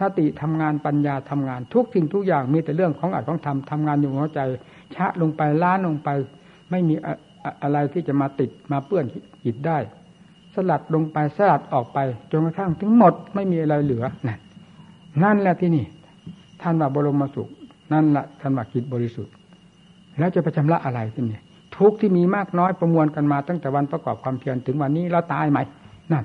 [0.00, 4.40] สติทำงานปัญญาทำงาน ทุกสิ่งทุกอย่างมีแต่เรื่องของอัดของทำทำงานอยู่หัวใจ
[4.94, 6.08] ชะลงไปล้านลงไป
[6.70, 6.94] ไม่มี
[7.62, 9.04] อะไรที่จะมาติดมาเปื้อน
[9.44, 9.78] จิตได้
[10.54, 11.98] สลัดลงไปสลัดออกไป
[12.30, 14.38] จนกระทั่งถึงหมดไม่มีอะไรเหลือนั่น
[15.22, 15.84] นั่นแหละที่นี่
[16.62, 17.48] ท่านว่าบรมสุข
[17.92, 19.32] นั่นแหละท่านว่าจิตบริสุทธิ์
[20.18, 21.40] แล้วจะไปชำระอะไรที่นี่
[21.76, 25.58] ทุกที่มีมากน้อยประมวลกันมาตั้งแต่วันประกอบความเพียรถึงวันนี้เราตายไหม
[26.12, 26.24] นั่น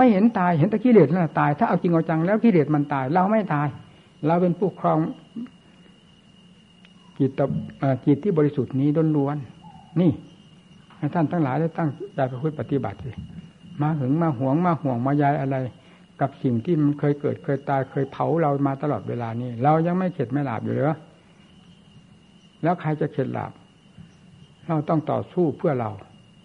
[0.00, 3.68] ไม่เห็นตายเห็นแต่กิเลสนั่นตาย ถ้าเอาจริงเอาจังแล้วกิเลสมันตาย เราไม่ตาย
[4.26, 4.98] เราเป็นผู้ครอง
[7.18, 7.30] จิต
[8.06, 9.36] จิตที่บริสุทธิ์นี้ล้วน
[10.00, 10.10] นี่
[11.14, 13.10] ท่านทั้งหลายได้ตั้งใจไปคุยปฏิบัติสิ
[13.82, 15.56] มาหึงมาหวงมาห่วงมายายอะไร
[16.20, 20.84] กับสิ่งที่มันเคยเกิดเคยตายเคยเผาเรามาตลอดเวลานี้ เรายังไม่เข็ดไม่หลาบอยู่เลย
[22.62, 23.52] แล้วใครจะเข็ดหลาบ
[24.66, 25.90] เราต้องต่อสู้เพื่อเรา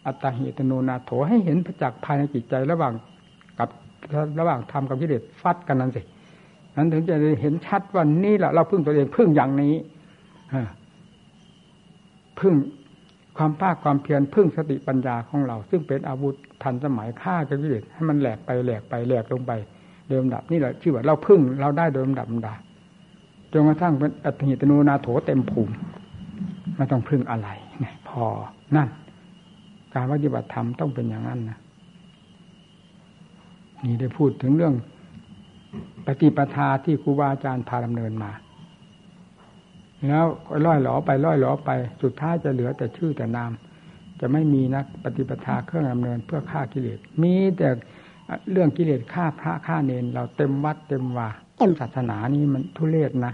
[0.05, 2.93] อัตหิตโนนาโถให้เห็นประจักษ์ภายในจิตใจระหว่าง
[4.39, 6.01] ระหว่างธรรมกับกิเลสฟัดกันนั้นสิ
[6.75, 9.73] นั้นถึงจะเห็นชัดว่านี่แหละเราพึ่งตัวเองพึ่งอย่างนี้
[12.39, 12.53] พึ่ง
[13.37, 19.51] ความภาคความเพียรพึ่งสติปัญญาของเรา ซึ่งเป็นอาวุธทันสมัยฆ่ากิเลสให้มันแหลกไปแหลกไปแหลกลงไป
[20.09, 22.55] เดิมดับนี่แหละชื่อว่าเราพึ่งเราได้เดิมดับดา
[23.53, 25.73] จนกระทั่งเป็นอัตหิตโนนาโถเต็มภูมิ
[26.75, 27.49] ไม่ต้องพึ่งอะไร
[27.79, 28.23] เนี่ยพอ
[28.75, 28.89] นั่น
[29.93, 31.57] การปฏิบัติธรรมต้องเป็นอย่างนั้นนะ
[33.83, 34.73] นี่ได้พูดถึงเรื่อง
[36.05, 38.31] ปฏิปทาที่ครูบาอาจารย์พาดำเนินมา
[40.07, 40.25] แล้ว
[40.65, 41.69] ล่อยหลอไปล่อยหลอไป
[42.01, 43.51] สุดท้ายจะเหลือแต่ชื่อแต่นาม
[44.19, 47.69] จะไม่มีนักปฏิปทาเครื่องดำเนินเพื่อฆ่ากิเลส มีแต่
[48.51, 53.33] เรื่องกิเลสฆ่าพระฆ่าเนน เราเต็มวัดเต็มว่าต็มศาสนานี้มันทุเรศนะ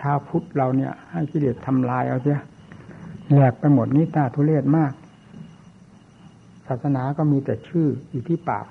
[0.00, 2.40] ชาวพุทธเราเนี่ย ให้กิเลสทำลายเอาเสีย
[3.32, 4.92] แหลกไปหมดนี่ตาทุเรศมาก
[6.68, 8.66] ศาสนาก็มีแต่ชื่ออยู่ที่ปาก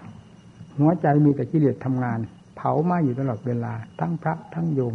[0.80, 2.20] หัวใจมีแต่กิเลสทำงาน
[2.56, 4.94] เผาไหม้อยู่ตลอดเวลา ทั้งพระทั้งโยม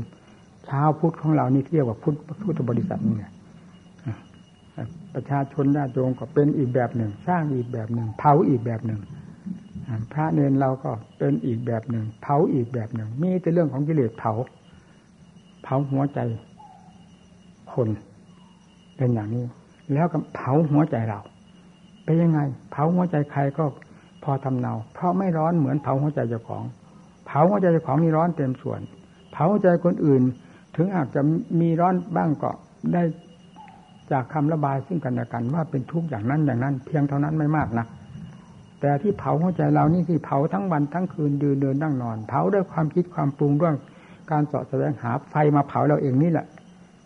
[0.68, 3.32] ชาวพุทธของเรานี่เรียกว่าพุทธพุทธบริษัทนี่แหละ
[5.14, 9.00] ประชาชนญาติโยมก็เป็นอีกแบบหนึ่ง สร้างอีกแบบหนึ่ง เผาอีกแบบหนึ่ง
[10.12, 14.32] พระเนนเราก็เป็นอีกแบบหนึ่ง เผาอีกแบบหนึ่ง มีแต่เรื่องของกิเลสเผา
[15.62, 16.18] เผาหัวใจ
[17.72, 17.88] คน
[18.96, 19.44] เป็นอย่างนี้
[19.92, 21.20] แล้วก็เผาหัวใจเรา
[22.04, 22.40] เป็นยังไง
[22.70, 23.64] เผาหัวใจใครก็
[24.24, 26.64] พอทำเนา เพราะไม่ร้อนเหมือนเผาหัวใจเจ้าของ
[27.26, 28.80] เผาหัวใจเจ้าของนี่ร้อนเต็มส่วน
[29.32, 30.22] เผาหัวใจคนอื่น
[30.76, 31.20] ถึงอาจจะ
[31.60, 32.50] มีร้อนบ้างก็
[32.92, 33.02] ได้
[34.12, 37.86] จากคำระบายซึ่งกันและกันว่าเป็นทุกข์อย่างนั้นอย่างนั้น เพียงเท่านั้นไม่มากนะ
[38.80, 43.74] แต่ที่เผาหัวใจเรานี่ที่เผาทั้งวันทั้งคืนยืนเดินนั่งนอน เผาด้วยความคิดความปรุงด้วย
[44.30, 46.46] การสาะแสวงหาไฟมาเผาเราเองนี่แหละ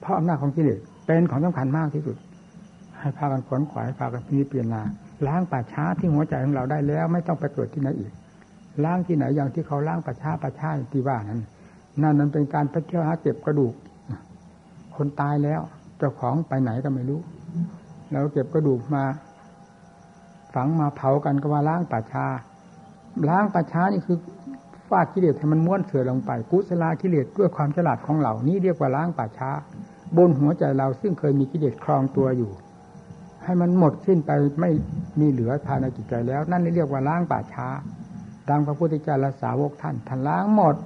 [0.01, 2.17] เพราะอำนาจของกิเลสเป็นของสำคัญมากที่สุด
[3.05, 4.83] ให้พากันขวนขวายพากันพิจารณา
[5.27, 8.13] ล้างป่าช้าที่หัวใจของเราได้แล้ว ไม่ต้องไปเกิดที่ไหนอีก
[8.85, 11.41] ล้างที่ไหนอย่างที่เขาล้างป่าช้าป่าช้าที่ว่านั้น
[12.03, 13.75] นั่นมันเป็นการไปเที่ยวหาเก็บกระดูก
[14.97, 15.61] คนตายแล้ว
[15.99, 17.21] เจ้าของไปไหนก็ไม่รู้
[18.11, 19.05] แล้วเก็บกระดูกมา
[20.55, 22.27] ฝังมาเผากันก็ว่าล้างป่าช้า
[23.29, 24.19] ล้างป่าช้านี่คือ
[24.89, 29.51] ฟาดกิเลสให้มันม้วนเสือลงไป กุศลากิเลสด้วยความฉลาดของเรานี่เรียกว่าล้างป่าช้า
[30.17, 32.51] บนหัวใจเราซึ่งเคยมีกิเลสครองตัวอยู่
[33.45, 34.31] ให้มันหมดสิ้นไป
[34.61, 34.71] ไม่
[35.21, 37.69] มีเหลือภายในจิตใจแล้ว นั่นเรียกว่าล้างป่าช้า
[38.49, 40.77] ดังพระพุทธเจ้าและสาวกท่านท่านล้างหมด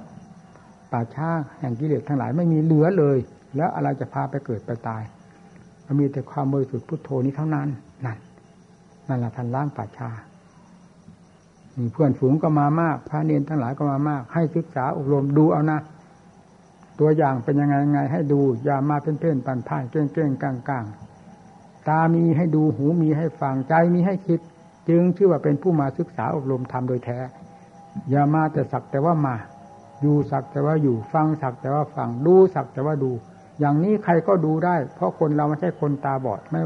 [0.91, 1.29] ป่าช้า
[1.59, 3.17] แห่งกิเลสทั้งหลายไม่มีเหลือเลย
[3.55, 5.03] แล้วอะไรจะพาไปเกิดไปตาย
[5.99, 7.67] มีแต่ความบริสุทธิ์พุทโธนี้เท่านั้น
[8.05, 8.17] นั่น
[9.07, 10.09] นั่นแหละท่านล้างป่าชา
[11.77, 15.79] มีเพื่อนฝูงก็มามาก พระเนนทั้งหลายก็มามาก ให้ศึกษาอบรมดูเอานะ
[16.99, 20.85] ตัวอย่างเป็นยังไงยังไง ให้ดูอย่ามาเป็นเพ่นปันพ่ายเก้งเก้งกลางกลาง
[21.89, 24.39] ตามีให้ดูหูมีให้ฟังใจมีให้คิด
[24.89, 27.19] จึงชื่อว่าเป็นผู้มาศึกษาอบรมทำโดยแท้
[28.09, 29.35] อย่ามาแต่สักแต่ว่ามา
[30.01, 33.11] อยู่สักแต่ว่าอยู่ฟังสักแต่ว่าฟังดูสักแต่ว่าดู
[33.59, 36.61] อย่างนี้ใครก็ดูได้ เพราะคนเราไม่ใช่คนตาบอดไม่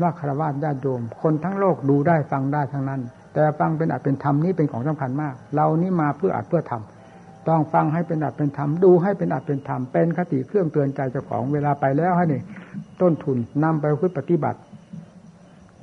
[0.00, 3.00] ว่าคารวะญาติโยมคนทั้งโลกดูได้ฟังได้ทั้งนั้น
[3.34, 6.93] แต่ฟังเป็นอัดเป็นธรรมนี้เป็นของสำคัญมาก เรานี่มาเพื่ออัดเพื่อทำ
[7.48, 12.42] ต้องฟังให้เป็นอัดเป็นธรรมดูให้เป็นอัดเป็นธรรมเป็นคติเครื่องเตือนใจเจ้าของเวลาไปแล้วให้นี่
[13.00, 14.58] ต้นทุนนำไปพึ่ปฏิบัติ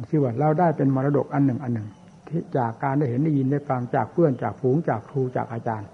[0.09, 1.88] ชื่อว่าเราได้เป็นมรดกอันหนึ่งอันหนึ่ง
[2.28, 5.88] ที่จากการได้เห็นได้ยินได้ฟังจากเพื่อนจากฝูงจากครูจากอาจารย์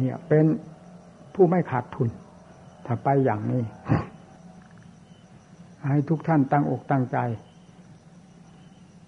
[0.00, 0.44] นี่เป็น
[1.34, 2.08] ผู้ไม่ขาดทุน
[2.86, 3.62] ถ้าไปอย่างนี้
[5.86, 7.18] ให้ทุกท่านตั้งอกตั้งใจ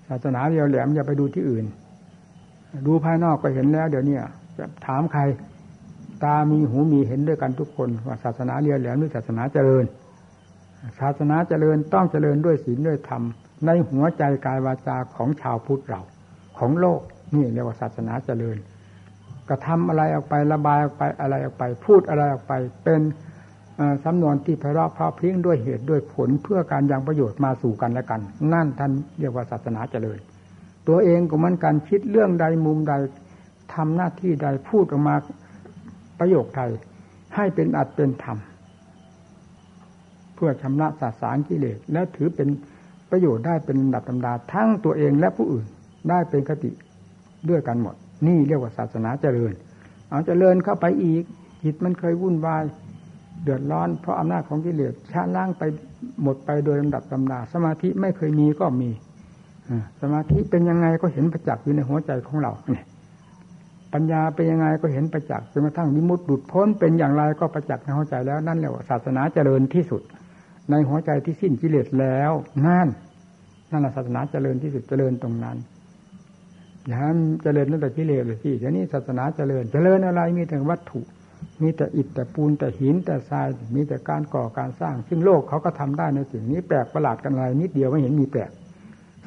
[0.09, 1.67] ศาสนาเรียวแหลมอย่าไปดูที่อื่น
[2.87, 4.17] ดูภายนอกก็เห็นแล้ว เดี๋ยวนี้
[4.59, 5.23] จะถามใคร
[6.25, 9.85] ตามีหูมีเห็นด้วยกันทุกคนว่าศาสนาเรียวแหลมหรือศาสนาเจริญ
[11.01, 13.23] ศาสนาเจริญต้องเจริญด้วยศีลด้วยธรรม
[13.67, 16.01] ในหัวใจกายวาจาของชาวพุทธเรา
[16.59, 17.01] ของโลก
[17.35, 18.57] นี่เรียกว่าศาสนาเจริญ
[19.49, 22.53] กระทำอะไรออกไประบายออกไปอะไรออกไป พูดอะไรออกไป
[22.85, 23.01] เป็น
[24.05, 28.21] สำนวนที่ไพเราะเพราะพริ้งด้วยเหตุด้วยผลเพื่อการยังประโยชน์มาสู่กันและกัน
[28.53, 30.19] นั่นท่านเรียกว่าศาสนาเจริญ
[30.89, 32.93] ตัวเองก็มันการคิดเรื่องใดมุมใด
[33.75, 35.17] ทำหน้าที่ใดพูดออกมา
[36.19, 36.71] ประโยคไทย
[37.37, 38.39] ให้เป็นอัดเป็นธรรม
[40.35, 42.49] เพื่อชำระสาสารกิเลสและถือเป็น
[43.11, 45.67] ประโยชน์ได้เป็นดับธรรมดาทั้งตัวเองและผู้อื่น
[46.11, 46.71] ได้เป็นคติ
[47.49, 47.95] ด้วยกันหมด
[48.27, 49.53] นี่เรียกว่าศาสนาเจริญ
[50.09, 51.23] เอาเจริญเข้าไปอีก
[51.65, 52.63] จิตมันเคยวุ่นวาย
[53.43, 55.63] เดือดร้อนเพราะอำนาจของกิเลสชาล้างไป
[56.23, 58.91] หมดไปโดยลำดับลำดา สมาธิไม่เคยมีก็มี
[60.01, 62.85] สมาธิเป็นยังไงก็เห็นประจักษ์อยู่ในหัวใจของเราเนี่ย
[63.95, 70.03] ปัญญาเป็นยังไงก็เห็นประจักษ์จนกระทั่งวิมุตติหลุดพ้นเป็นอย่างไรก็ประจักษ์ในหัวใจแล้วนั่นแหละศาสนาเจริญที่สุด
[70.71, 72.33] ในหัวใจที่สิ้นกิเลสแล้ว
[72.67, 72.89] นั่น
[73.71, 75.57] นั่นแหละศาสนาเจริญที่สุดเจริญตรงนั้น
[76.87, 76.99] อย่า
[77.43, 81.01] เจริญตั้งแต่กิเลสเลยสิเดี๋ยวนี้ศาสนาเจริญเจริญอะไรมีแต่วัตถุ
[81.63, 88.51] มีแต่อิฐแต่ปูนแต่หินแต่ทรายมีแต่การก่อการสร้าง ซึ่งโลกเขาก็ทำได้ในสิ่งนี้แปลกประหลาดกันอะไรนิดเดียวไม่เห็นมีแปลก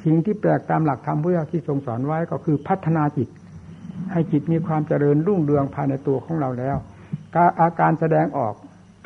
[0.04, 3.28] สิ่งที่แปลกตามหลักธรรมพุทธที่ทรงสอนไว้ก็คือพัฒนาจิต
[4.12, 8.54] ให้จิตมีความเจริญรุ่งเรืองภายในตัวของเราแล้วาอาการแสดงออก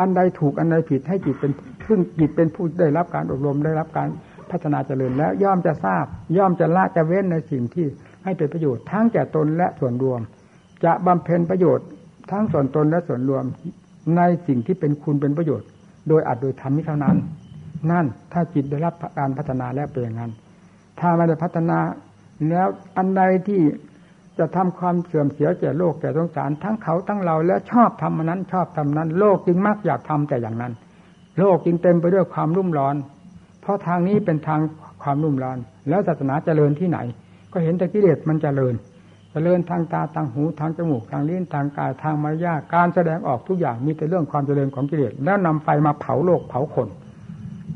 [0.01, 1.53] อันใดถูกอันใดผิดให้จิตเป็น
[1.87, 4.09] ซึ่งจิตเป็นผู้ได้รับการอบรมได้รับการ
[4.51, 6.05] พัฒนาเจริญแล้วย่อมจะทราบ
[6.37, 7.87] ย่อมจะละจะเว้นในสิ่งที่
[8.25, 10.21] ให้เป็นประโยชน์ทั้งแก่ตนและส่วนรวม
[10.85, 11.87] จะบำเพ็ญประโยชน์
[12.31, 13.45] ทั้งส่วนตนและส่วนรวม
[14.17, 15.69] ในสิ่งที่เป็นคุณเป็นประโยชน์
[16.09, 17.17] โดยอัดโดยทำนี้เท่านั้น
[17.91, 20.33] นั่นถ้าจิตได้รับการพัฒนาแล้วเป็นอย่างนั้น
[21.01, 21.79] ถ้าไม่ได้พัฒนา
[22.49, 23.61] แล้วอันใดที่
[24.39, 30.73] จะทำความเสื่อมเสียแก่โลกแก่สงสารทั้งเขาทั้งเราแล้วชอบทำมันนั้น ชอบทำนั้น โลกจึงมักอยากทำแต่อย่างนั้น
[31.39, 32.97] โลกจึงเต็มไปด้วยความรุ่มร้อน
[33.63, 34.61] เพราะทางนี้เป็นทาง
[35.03, 35.59] ความรุ่มร้อน
[35.89, 36.99] แล้วศาสนาเจริญที่ไหน
[37.53, 38.75] ก็เห็นแต่กิเลสมันเจริญ
[39.33, 46.89] เจริญทางตาทางหูทางจมูกทางลิ้นทางกายทางมารยาการแสดงออกทุกอย่างมีแต่เรื่องความเจริญของกิเลสแล้วนำไฟมาเผาโลกเผาคน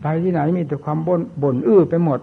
[0.01, 2.21] ไปที่ไหนมีแต่ความบ่นบ่นอื้อไปหมด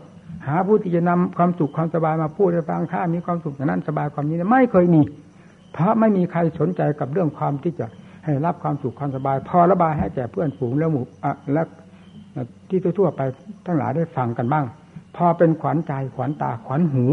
[0.48, 5.02] หาผู้ที่จะนำความสุขความสบายมาพูดให้ฟังข้ามีความสุขอย่างนั้นสบายความนี้ไม่เคยมี
[5.74, 7.86] เพราะไม่มีใครสนใจกับเรื่องความที่จะ
[8.24, 11.06] ให้รับความสุขความสบาย พอระบายให้แก่เพื่อนฝูงแล้วหมู่
[11.54, 11.64] และ
[12.70, 13.22] ที่ทั่วไป
[13.66, 14.66] ทั้งหลายได้ฟังกันบ้าง
[15.16, 17.06] พอเป็นขวัญใจขวัญตาขวัญหู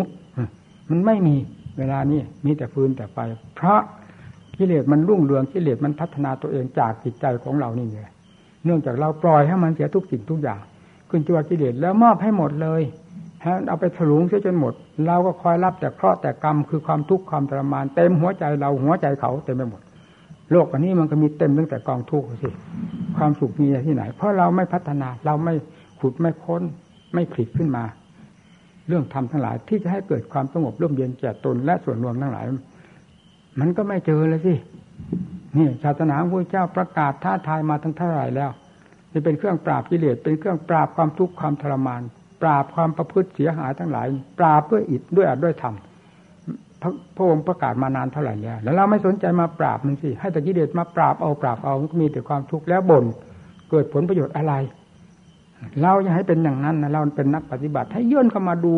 [0.90, 1.36] มันไม่มี
[1.78, 3.18] เวลานี้มีแต่ฟืนแต่ไฟ
[3.56, 3.80] เพราะ
[4.58, 8.08] กิเลสมันรุ่งเรืองกิเลสมันพัฒนาตัวเองจากจิตใจของเรานี่เลย
[8.64, 10.60] เนื่องจากเราปล่อยให้มันเสียทุกสิ่งทุกอย่าง
[11.08, 12.82] ขึ้นจัวกิเลสแล้วมอบให้หมดเลย
[13.68, 14.72] เอาไปถลุงเสียจนหมด
[15.06, 19.82] เราก็คอยรับแต่เคราะห์แต่กรรมคือความทุกข์ความทรมานเต็มหัวใจเราหัวใจเขาเต็มไปหมด
[20.52, 22.50] โลกอันนี้มันก็มีเต็มตั้งแต่กองทุกข์สิ
[23.16, 25.54] ความสุขมีที่ไหน เพราะเราไม่พัฒนาเราไม่
[26.00, 26.62] ขุดไม่ค้น
[27.14, 27.84] ไม่ผลิตขึ้นมา
[28.88, 32.44] เรื่องธรรมทั้งหลาย ที่จะให้เกิดความสงบร่มเย็นแก่ตนและส่วนรวมทั้งหลาย
[33.60, 34.54] มันก็ไม่เจอเลยสิ
[35.56, 38.50] นี่ศาสนาพระเจ้าประกาศท้าทายมาทั้งเท่าไหร่แล้ว
[39.12, 42.02] จะเป็นเครื่องปราบกิเลสเป็นเครื่องปราบความทุกข์ความทรมาน
[42.44, 44.06] ปราบความประพฤติเสียหายทั้งหลาย
[44.38, 45.74] ปราบด้วยอิฐด้วยอัดด้วยธรรม
[47.16, 53.04] พระองค์ประกาศมานานเท่าไหร่แล้วแล้วเราไม่สนใจมาปราบมันสิให้ตะกิเลสมาปราบเอาปราบเอามันก็มีแต่ความทุกข์แล้วบ่น
[53.70, 54.54] เกิดผลประโยชน์อะไร
[55.82, 58.74] เราอย่าให้เป็นอย่างนั้นนะเราเป็นนักปฏิบัติ ให้ย่นเข้ามาดู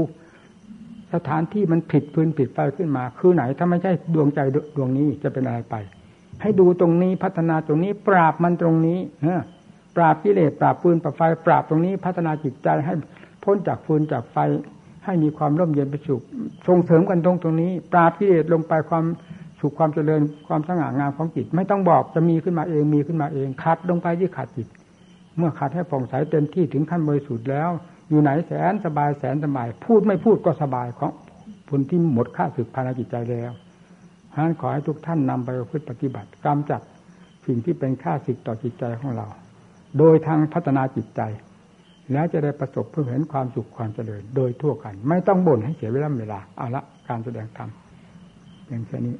[1.14, 4.40] สถานที่มันผิดพื้นผิดไฟขึ้นมา คือไหนถ้าไม่ใช่ดวงใจ
[4.76, 5.74] ดวงนี้จะเป็นอะไรไป
[6.42, 8.98] ให้ดูตรงนี้พัฒนาตรงนี้ ปราบมันตรงนี้
[9.96, 12.94] ปราบกิเลสปราบปืนปราบไฟปราบตรงนี้ พัฒนาจิตใจให้
[13.46, 14.36] พ้นจากฟืนจากไฟ
[15.04, 16.22] ให้มีความร่มเย็นเป็นสุข
[16.68, 19.04] ส่งเสริมกันตรงตรงนี้ ปราบกิเลสลงไปความ
[19.60, 24.68] สุขความเจริญความสง่างามของจิต ไม่ต้องบอกจะมีขึ้นมาเองมีขึ้นมาเองคัดลงไปที่ขาดจิต
[25.36, 27.70] เมื่อขาดให้ผ่องใสเต็มที่ถึงขั้นบริสุทธิ์แล้ว
[28.08, 31.10] อยู่ไหนแสนสบายแสนสบาย พูดไม่พูดก็สบายของ
[31.68, 33.52] ผลที่หมดค่าสึกภายในจิตใจแล้ว
[34.32, 36.80] ฉะนั้นขอให้ทุกท่านนำไปพึ่ปฏิบัติกำจัด
[37.46, 39.26] สิ่งที่เป็นค่าสึกต่อจิตใจของเรา
[39.98, 41.20] โดยทางพัฒนาจิตใจ
[42.12, 47.68] แล้วจะได้ประสบเพื่อเห็นความสุขความเจริญ โดยทั่วกัน ไม่ต้องบ่นให้เสียเวลาเวลาเอาละการแสดงธรรม
[48.68, 49.16] อย่างเช่นนี้